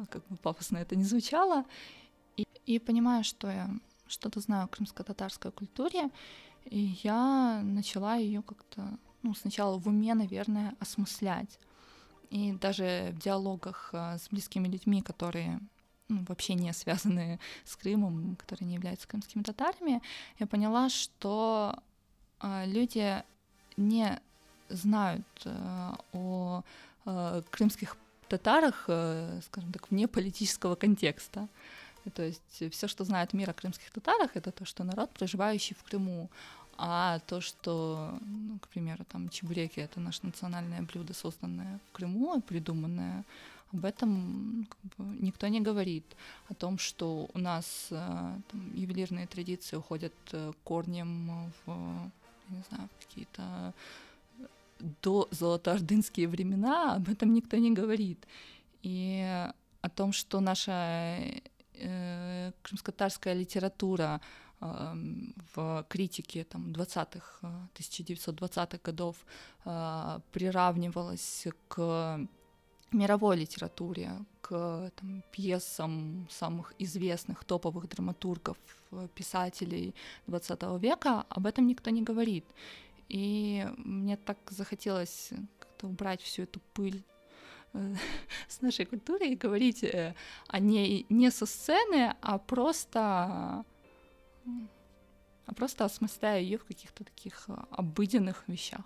Как 0.09 0.25
бы 0.27 0.37
пафосно 0.37 0.77
это 0.77 0.95
не 0.95 1.03
звучало. 1.03 1.65
И, 2.37 2.47
и 2.65 2.79
понимаю, 2.79 3.23
что 3.23 3.47
я 3.51 3.69
что-то 4.07 4.39
знаю 4.39 4.65
о 4.65 4.67
крымско-татарской 4.67 5.51
культуре, 5.51 6.09
и 6.65 6.97
я 7.03 7.61
начала 7.63 8.15
ее 8.15 8.41
как-то, 8.41 8.97
ну, 9.23 9.33
сначала 9.33 9.77
в 9.77 9.87
уме, 9.87 10.13
наверное, 10.13 10.75
осмыслять. 10.79 11.59
И 12.29 12.53
даже 12.53 13.11
в 13.13 13.19
диалогах 13.19 13.89
а, 13.93 14.17
с 14.17 14.29
близкими 14.29 14.67
людьми, 14.67 15.01
которые 15.01 15.59
ну, 16.07 16.23
вообще 16.27 16.53
не 16.53 16.71
связаны 16.73 17.39
с 17.65 17.75
Крымом, 17.75 18.35
которые 18.37 18.67
не 18.67 18.75
являются 18.75 19.07
крымскими 19.07 19.43
татарами, 19.43 20.01
я 20.39 20.47
поняла, 20.47 20.89
что 20.89 21.75
э, 22.41 22.65
люди 22.67 23.23
не 23.77 24.19
знают 24.69 25.27
э, 25.45 25.91
о 26.13 26.63
э, 27.05 27.41
крымских 27.49 27.97
татарах, 28.27 28.85
э, 28.87 29.41
скажем 29.45 29.71
так, 29.71 29.91
вне 29.91 30.07
политического 30.07 30.75
контекста. 30.75 31.47
То 32.09 32.23
есть 32.23 32.71
все, 32.71 32.87
что 32.87 33.03
знает 33.03 33.33
мир 33.33 33.49
о 33.49 33.53
крымских 33.53 33.91
татарах, 33.91 34.31
это 34.35 34.51
то, 34.51 34.65
что 34.65 34.83
народ, 34.83 35.09
проживающий 35.11 35.75
в 35.75 35.83
Крыму. 35.83 36.29
А 36.77 37.19
то, 37.27 37.41
что, 37.41 38.17
ну, 38.21 38.57
к 38.59 38.67
примеру, 38.67 39.05
там 39.11 39.29
чебуреки— 39.29 39.79
это 39.81 39.99
наше 39.99 40.25
национальное 40.25 40.81
блюдо, 40.81 41.13
созданное 41.13 41.79
в 41.87 41.91
Крыму 41.91 42.37
и 42.37 42.41
придуманное, 42.41 43.23
об 43.73 43.85
этом 43.85 44.67
как 44.69 44.95
бы, 44.97 45.23
никто 45.23 45.47
не 45.47 45.61
говорит. 45.61 46.05
О 46.49 46.53
том, 46.53 46.77
что 46.77 47.29
у 47.33 47.39
нас 47.39 47.87
э, 47.91 47.95
там, 47.95 48.75
ювелирные 48.75 49.27
традиции 49.27 49.77
уходят 49.77 50.13
э, 50.31 50.51
корнем 50.63 51.51
в, 51.65 52.11
не 52.49 52.63
знаю, 52.69 52.89
какие-то 52.99 53.73
до 55.01 55.27
золотоордынские 55.31 56.27
времена, 56.27 56.95
об 56.95 57.07
этом 57.09 57.33
никто 57.33 57.57
не 57.57 57.71
говорит. 57.71 58.25
И 58.81 59.47
о 59.81 59.89
том, 59.89 60.11
что 60.11 60.39
наша 60.39 61.19
э, 61.81 62.51
крымско-татарская 62.61 63.33
литература 63.33 64.21
э, 64.59 64.93
в 65.55 65.85
критике 65.89 66.43
там, 66.43 66.71
20-х, 66.71 67.69
1920-х 67.75 68.79
годов 68.83 69.15
э, 69.65 70.19
приравнивалась 70.31 71.47
к 71.67 72.19
мировой 72.91 73.37
литературе, 73.37 74.11
к 74.41 74.91
там, 74.95 75.23
пьесам 75.31 76.27
самых 76.29 76.73
известных 76.79 77.43
топовых 77.43 77.87
драматургов, 77.87 78.57
писателей 79.15 79.95
20 80.27 80.63
века, 80.81 81.25
об 81.29 81.45
этом 81.45 81.67
никто 81.67 81.89
не 81.89 82.01
говорит. 82.01 82.45
И 83.07 83.67
мне 83.77 84.17
так 84.17 84.37
захотелось 84.49 85.31
как-то 85.59 85.87
убрать 85.87 86.21
всю 86.21 86.43
эту 86.43 86.59
пыль 86.73 87.03
с 88.47 88.61
нашей 88.61 88.85
культуры 88.85 89.27
и 89.27 89.35
говорить 89.35 89.83
э, 89.83 90.15
о 90.47 90.59
ней 90.59 91.05
не 91.09 91.31
со 91.31 91.45
сцены, 91.45 92.15
а 92.21 92.37
просто, 92.37 93.65
а 95.45 95.53
просто 95.55 95.85
осмысляя 95.85 96.41
ее 96.41 96.57
в 96.57 96.65
каких-то 96.65 97.03
таких 97.03 97.45
э, 97.47 97.53
обыденных 97.71 98.43
вещах. 98.47 98.85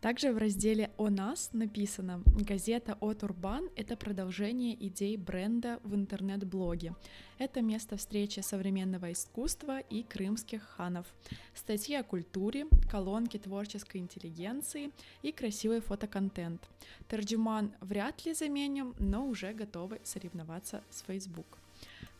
Также 0.00 0.32
в 0.32 0.38
разделе 0.38 0.90
«О 0.96 1.10
нас» 1.10 1.50
написано 1.52 2.22
«Газета 2.24 2.96
от 3.00 3.22
Урбан— 3.22 3.68
это 3.76 3.98
продолжение 3.98 4.74
идей 4.86 5.18
бренда 5.18 5.78
в 5.84 5.94
интернет-блоге. 5.94 6.94
Это 7.36 7.60
место 7.60 7.98
встречи 7.98 8.40
современного 8.40 9.12
искусства 9.12 9.80
и 9.80 10.02
крымских 10.02 10.62
ханов. 10.62 11.06
Статьи 11.54 11.94
о 11.96 12.02
культуре, 12.02 12.66
колонки 12.90 13.38
творческой 13.38 13.98
интеллигенции 13.98 14.90
и 15.20 15.32
красивый 15.32 15.80
фотоконтент. 15.80 16.66
Тарджиман 17.06 17.74
вряд 17.82 18.24
ли 18.24 18.32
заменим, 18.32 18.94
но 18.98 19.26
уже 19.26 19.52
готовы 19.52 20.00
соревноваться 20.02 20.82
с 20.88 21.02
Facebook». 21.02 21.58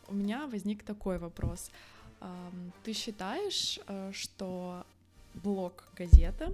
У 0.07 0.12
меня 0.14 0.47
возник 0.49 0.83
такой 0.83 1.16
вопрос. 1.16 1.71
Ты 2.85 2.93
считаешь, 2.93 3.81
э, 3.87 4.11
что 4.12 4.85
блог 5.35 5.85
газета 5.97 6.53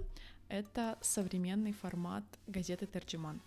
это 0.49 0.97
современный 1.01 1.73
формат 1.73 2.23
газеты 2.47 2.85
Терджиман. 2.85 3.39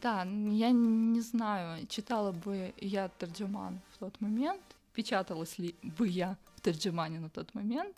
Да, 0.00 0.22
я 0.22 0.70
не 0.70 1.20
знаю, 1.20 1.86
читала 1.86 2.32
бы 2.32 2.72
я 2.78 3.10
Терджиман 3.18 3.80
в 3.92 3.98
тот 3.98 4.20
момент, 4.20 4.62
печаталась 4.94 5.58
ли 5.58 5.74
бы 5.82 6.08
я 6.08 6.36
в 6.56 6.62
Терджимане 6.62 7.20
на 7.20 7.28
тот 7.28 7.54
момент. 7.54 7.96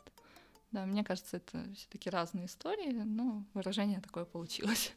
Да, 0.72 0.87
мне 0.87 1.05
кажется, 1.05 1.37
это 1.37 1.64
все-таки 1.75 2.11
разные 2.11 2.46
истории, 2.46 2.92
но 2.92 3.44
выражение 3.55 4.01
такое 4.01 4.25
получилось. 4.25 4.92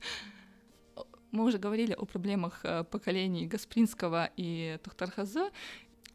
Мы 1.31 1.43
уже 1.43 1.57
говорили 1.57 1.91
о 1.91 2.05
проблемах 2.05 2.61
э, 2.63 2.85
поколений 2.85 3.45
Гаспринского 3.45 4.29
и 4.37 4.79
Тухтархазы. 4.83 5.51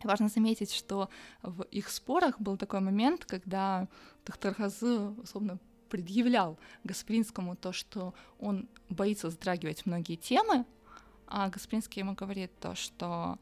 Важно 0.03 0.29
заметить, 0.29 0.73
что 0.73 1.11
в 1.43 1.63
их 1.65 1.91
спорах 1.91 2.41
был 2.41 2.57
такой 2.57 2.81
момент, 2.81 3.27
когда 3.27 3.87
Тухтархазы, 4.25 5.11
условно, 5.23 5.59
предъявлял 5.90 6.57
Гаспринскому 6.85 7.57
то, 7.57 7.72
что 7.72 8.14
он 8.38 8.68
боится 8.88 9.29
затрагивать 9.29 9.85
многие 9.85 10.16
темы, 10.16 10.64
а 11.26 11.48
Гаспринский 11.48 12.00
ему 12.00 12.14
говорит 12.14 12.50
то, 12.61 12.74
что 12.74 13.38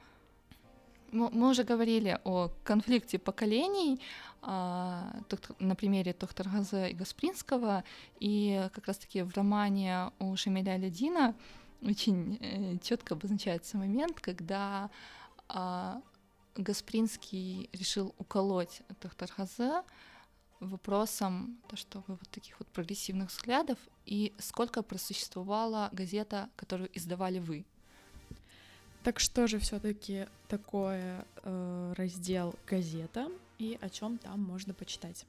мы 1.13 1.51
уже 1.51 1.65
говорили 1.65 2.21
о 2.25 2.51
конфликте 2.65 3.19
поколений 3.19 4.01
а, 4.43 5.11
на 5.59 5.75
примере 5.75 6.13
Тохтаргаза 6.13 6.87
и 6.87 6.95
Гаспринского, 6.95 7.85
и 8.21 8.69
как 8.75 8.87
раз-таки 8.87 9.23
в 9.23 9.35
романе 9.35 10.11
у 10.19 10.37
Шамиля 10.37 10.77
Лядина 10.77 11.35
очень 11.81 12.39
э, 12.41 12.79
четко 12.83 13.15
обозначается 13.15 13.77
момент, 13.77 14.21
когда 14.21 14.91
а, 15.49 16.03
Гаспринский 16.57 17.71
решил 17.73 18.15
уколоть 18.19 18.83
Тохтаргаза, 19.01 19.85
вопросом, 20.61 21.59
то, 21.69 21.77
что 21.77 22.03
вы 22.07 22.15
вот 22.15 22.29
таких 22.31 22.59
вот 22.59 22.69
прогрессивных 22.69 23.31
взглядов, 23.31 23.79
и 24.07 24.33
сколько 24.39 24.83
просуществовала 24.83 25.89
газета, 25.93 26.49
которую 26.57 26.91
издавали 26.97 27.39
вы? 27.39 27.65
Так 29.05 29.21
что 29.21 29.47
же 29.47 29.59
все-таки 29.59 30.27
такое 30.49 31.25
э, 31.43 31.95
раздел 31.97 32.55
газета 32.67 33.31
и 33.59 33.79
о 33.81 33.89
чем 33.89 34.19
там 34.19 34.43
можно 34.43 34.75
почитать? 34.75 35.25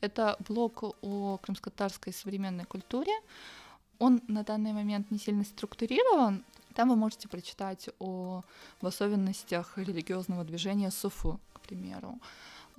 Это 0.00 0.36
блог 0.40 0.84
о 1.02 1.38
крымско-татарской 1.38 2.12
современной 2.12 2.64
культуре. 2.64 3.12
Он 3.98 4.22
на 4.28 4.44
данный 4.44 4.72
момент 4.72 5.10
не 5.10 5.18
сильно 5.18 5.44
структурирован. 5.44 6.44
Там 6.74 6.90
вы 6.90 6.96
можете 6.96 7.28
прочитать 7.28 7.88
о 7.98 8.42
в 8.80 8.86
особенностях 8.86 9.76
религиозного 9.76 10.44
движения 10.44 10.90
Суфу, 10.92 11.40
к 11.54 11.60
примеру. 11.60 12.20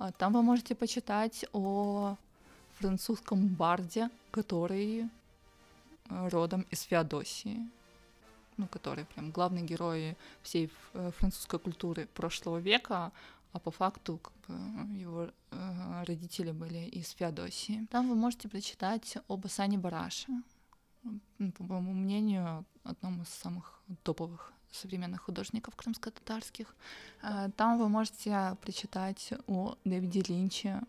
А 0.00 0.12
там 0.12 0.32
вы 0.32 0.42
можете 0.42 0.74
почитать 0.74 1.44
о 1.52 2.16
французском 2.78 3.46
барде, 3.48 4.08
который 4.30 5.02
э, 5.02 6.28
родом 6.28 6.62
из 6.70 6.80
Феодосии, 6.84 7.68
ну, 8.56 8.66
который 8.66 9.04
прям 9.04 9.30
главный 9.30 9.60
герой 9.60 10.16
всей 10.42 10.70
э, 10.94 11.10
французской 11.18 11.60
культуры 11.60 12.06
прошлого 12.14 12.56
века, 12.56 13.12
а 13.52 13.58
по 13.58 13.70
факту 13.70 14.16
как 14.16 14.32
бы, 14.48 14.98
его 14.98 15.28
э, 15.50 16.04
родители 16.06 16.52
были 16.52 16.88
из 16.98 17.10
Феодосии. 17.10 17.86
Там 17.90 18.08
вы 18.08 18.14
можете 18.14 18.48
прочитать 18.48 19.18
об 19.28 19.44
Асане 19.44 19.76
Бараше, 19.76 20.32
по 21.02 21.62
моему 21.62 21.92
мнению, 21.92 22.64
одном 22.84 23.20
из 23.20 23.28
самых 23.28 23.82
топовых 24.02 24.50
современных 24.72 25.22
художников 25.22 25.74
крымско-татарских. 25.76 26.74
Там 27.56 27.78
вы 27.78 27.88
можете 27.88 28.56
прочитать 28.62 29.32
о 29.46 29.76
Дэвиде 29.84 30.22
Линче, 30.28 30.80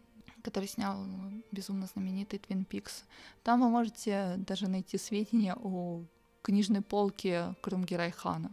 который 0.43 0.67
снял 0.67 1.05
безумно 1.51 1.87
знаменитый 1.87 2.39
Твин 2.39 2.65
Пикс. 2.65 3.03
Там 3.43 3.61
вы 3.61 3.69
можете 3.69 4.35
даже 4.37 4.67
найти 4.67 4.97
сведения 4.97 5.55
о 5.55 6.03
книжной 6.41 6.81
полке 6.81 7.55
Крымги 7.61 7.95
Райхана. 7.95 8.51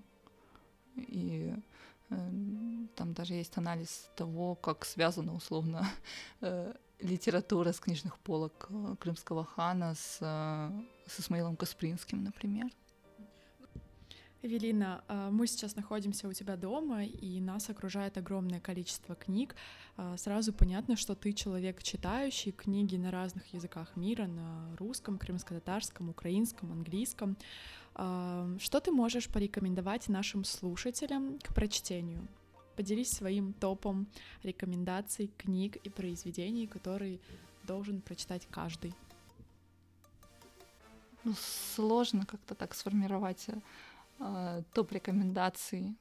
И 0.97 1.55
э, 2.11 2.31
там 2.97 3.12
даже 3.14 3.35
есть 3.35 3.57
анализ 3.57 4.11
того, 4.17 4.55
как 4.57 4.85
связана 4.85 5.35
условно 5.35 5.87
э, 6.41 6.75
литература 7.01 7.73
с 7.73 7.81
книжных 7.81 8.19
полок 8.19 8.67
э, 8.71 8.97
крымского 8.99 9.45
хана 9.45 9.95
с, 9.95 10.19
с 11.07 11.21
Исмаилом 11.21 11.57
Каспринским, 11.57 12.25
например. 12.25 12.71
Эвелина, 14.40 15.03
а, 15.09 15.31
мы 15.31 15.48
сейчас 15.48 15.74
находимся 15.74 16.29
у 16.29 16.33
тебя 16.33 16.57
дома, 16.57 17.05
и 17.05 17.40
нас 17.40 17.70
окружает 17.70 18.16
огромное 18.18 18.61
количество 18.61 19.16
книг. 19.16 19.57
А, 19.96 20.16
сразу 20.16 20.53
понятно, 20.53 20.96
что 20.96 21.16
ты 21.16 21.33
человек 21.33 21.83
читающий 21.83 22.53
книги 22.53 22.94
на 22.96 23.11
разных 23.11 23.53
языках 23.53 23.96
мира, 23.96 24.27
на 24.27 24.77
русском, 24.77 25.18
крымско-татарском, 25.18 26.11
украинском, 26.11 26.70
английском. 26.70 27.37
А, 27.96 28.48
что 28.61 28.79
ты 28.79 28.92
можешь 28.92 29.29
порекомендовать 29.29 30.09
нашим 30.09 30.44
слушателям 30.44 31.40
к 31.40 31.53
прочтению? 31.53 32.29
Поделись 32.77 33.11
своим 33.11 33.53
топом 33.55 34.07
рекомендаций 34.44 35.33
книг 35.37 35.74
и 35.77 35.90
произведений, 35.90 36.68
которые 36.68 37.18
должен 37.64 38.01
прочитать 38.01 38.46
каждый. 38.53 38.94
Ну, 41.24 41.35
сложно 41.74 42.24
как-то 42.24 42.55
так 42.55 42.74
сформировать 42.74 43.48
э, 43.48 43.61
топ-рекомендаций 44.73 45.95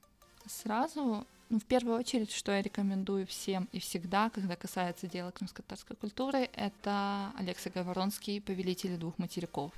сразу. 0.45 1.25
Ну, 1.49 1.59
в 1.59 1.65
первую 1.65 1.97
очередь, 1.97 2.31
что 2.31 2.51
я 2.51 2.61
рекомендую 2.61 3.25
всем 3.25 3.69
и 3.71 3.79
всегда, 3.79 4.29
когда 4.29 4.55
касается 4.57 5.07
дела 5.07 5.31
крымско-татарской 5.31 5.95
культуры, 5.95 6.49
это 6.53 7.31
Алексей 7.37 7.69
Говоронский 7.69 8.41
«Повелители 8.41 8.97
двух 8.97 9.17
материков». 9.17 9.71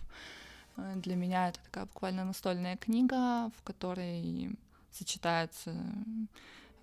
Э, 0.77 0.95
для 0.95 1.15
меня 1.15 1.49
это 1.49 1.59
такая 1.63 1.85
буквально 1.85 2.25
настольная 2.25 2.75
книга, 2.77 3.51
в 3.57 3.63
которой 3.63 4.57
сочетается 4.91 5.75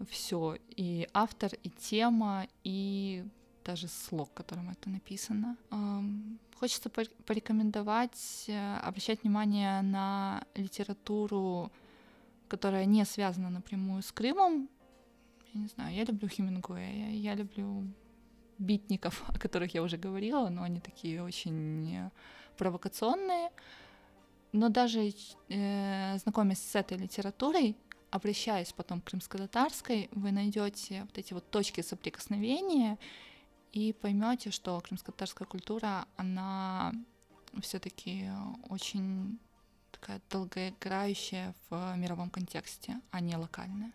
все 0.09 0.57
и 0.77 1.09
автор, 1.13 1.53
и 1.63 1.71
тема, 1.71 2.47
и 2.63 3.25
даже 3.67 3.89
слог, 3.89 4.33
которым 4.35 4.71
это 4.71 4.89
написано. 4.91 5.57
Хочется 6.59 6.89
порекомендовать 6.89 8.45
э, 8.49 8.77
обращать 8.79 9.23
внимание 9.23 9.83
на 9.83 10.43
литературу, 10.55 11.71
которая 12.49 12.87
не 12.87 13.05
связана 13.05 13.51
напрямую 13.51 14.03
с 14.03 14.11
Крымом. 14.11 14.71
Я 15.53 15.61
не 15.61 15.67
знаю, 15.69 15.95
я 15.95 16.05
люблю 16.05 16.29
Хемингуэя, 16.29 17.11
я 17.11 17.35
люблю 17.35 17.85
битников, 18.59 19.23
о 19.29 19.39
которых 19.39 19.75
я 19.75 19.83
уже 19.83 19.99
говорила, 19.99 20.49
но 20.49 20.63
они 20.63 20.81
такие 20.81 21.23
очень 21.23 21.95
э, 21.95 22.11
провокационные. 22.57 23.51
Но 24.53 24.71
даже 24.71 25.13
э, 25.49 26.19
знакомясь 26.19 26.63
с 26.63 26.75
этой 26.75 26.97
литературой, 26.97 27.77
обращаясь 28.11 28.73
потом 28.73 29.01
к 29.01 29.11
крымско-татарской, 29.11 30.09
вы 30.13 30.33
найдете 30.33 31.03
вот 31.03 31.19
эти 31.19 31.35
вот 31.35 31.51
точки 31.51 31.83
соприкосновения 31.83 32.99
и 33.77 33.93
поймете, 33.93 34.51
что 34.51 34.81
крымско-татарская 34.81 35.47
культура, 35.47 36.07
она 36.17 36.93
все-таки 37.61 38.31
очень 38.71 39.39
такая 39.93 40.21
долгоиграющая 40.31 41.55
в 41.69 41.95
мировом 41.97 42.31
контексте, 42.31 43.01
а 43.11 43.21
не 43.21 43.37
локальная. 43.37 43.93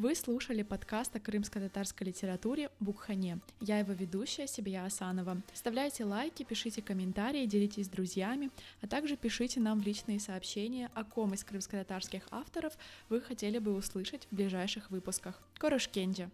Вы 0.00 0.14
слушали 0.14 0.62
подкаст 0.62 1.16
о 1.16 1.18
крымско-татарской 1.18 2.06
литературе 2.06 2.70
«Букхане». 2.78 3.40
Я 3.60 3.80
его 3.80 3.92
ведущая, 3.92 4.46
Сибия 4.46 4.84
Асанова. 4.84 5.42
Ставляйте 5.52 6.04
лайки, 6.04 6.44
пишите 6.44 6.82
комментарии, 6.82 7.46
делитесь 7.46 7.86
с 7.86 7.88
друзьями, 7.88 8.50
а 8.80 8.86
также 8.86 9.16
пишите 9.16 9.58
нам 9.58 9.80
в 9.80 9.84
личные 9.84 10.20
сообщения, 10.20 10.88
о 10.94 11.02
ком 11.02 11.34
из 11.34 11.42
крымско-татарских 11.42 12.28
авторов 12.30 12.78
вы 13.08 13.20
хотели 13.20 13.58
бы 13.58 13.74
услышать 13.74 14.28
в 14.30 14.36
ближайших 14.36 14.88
выпусках. 14.92 15.42
Корошкенджи! 15.58 16.30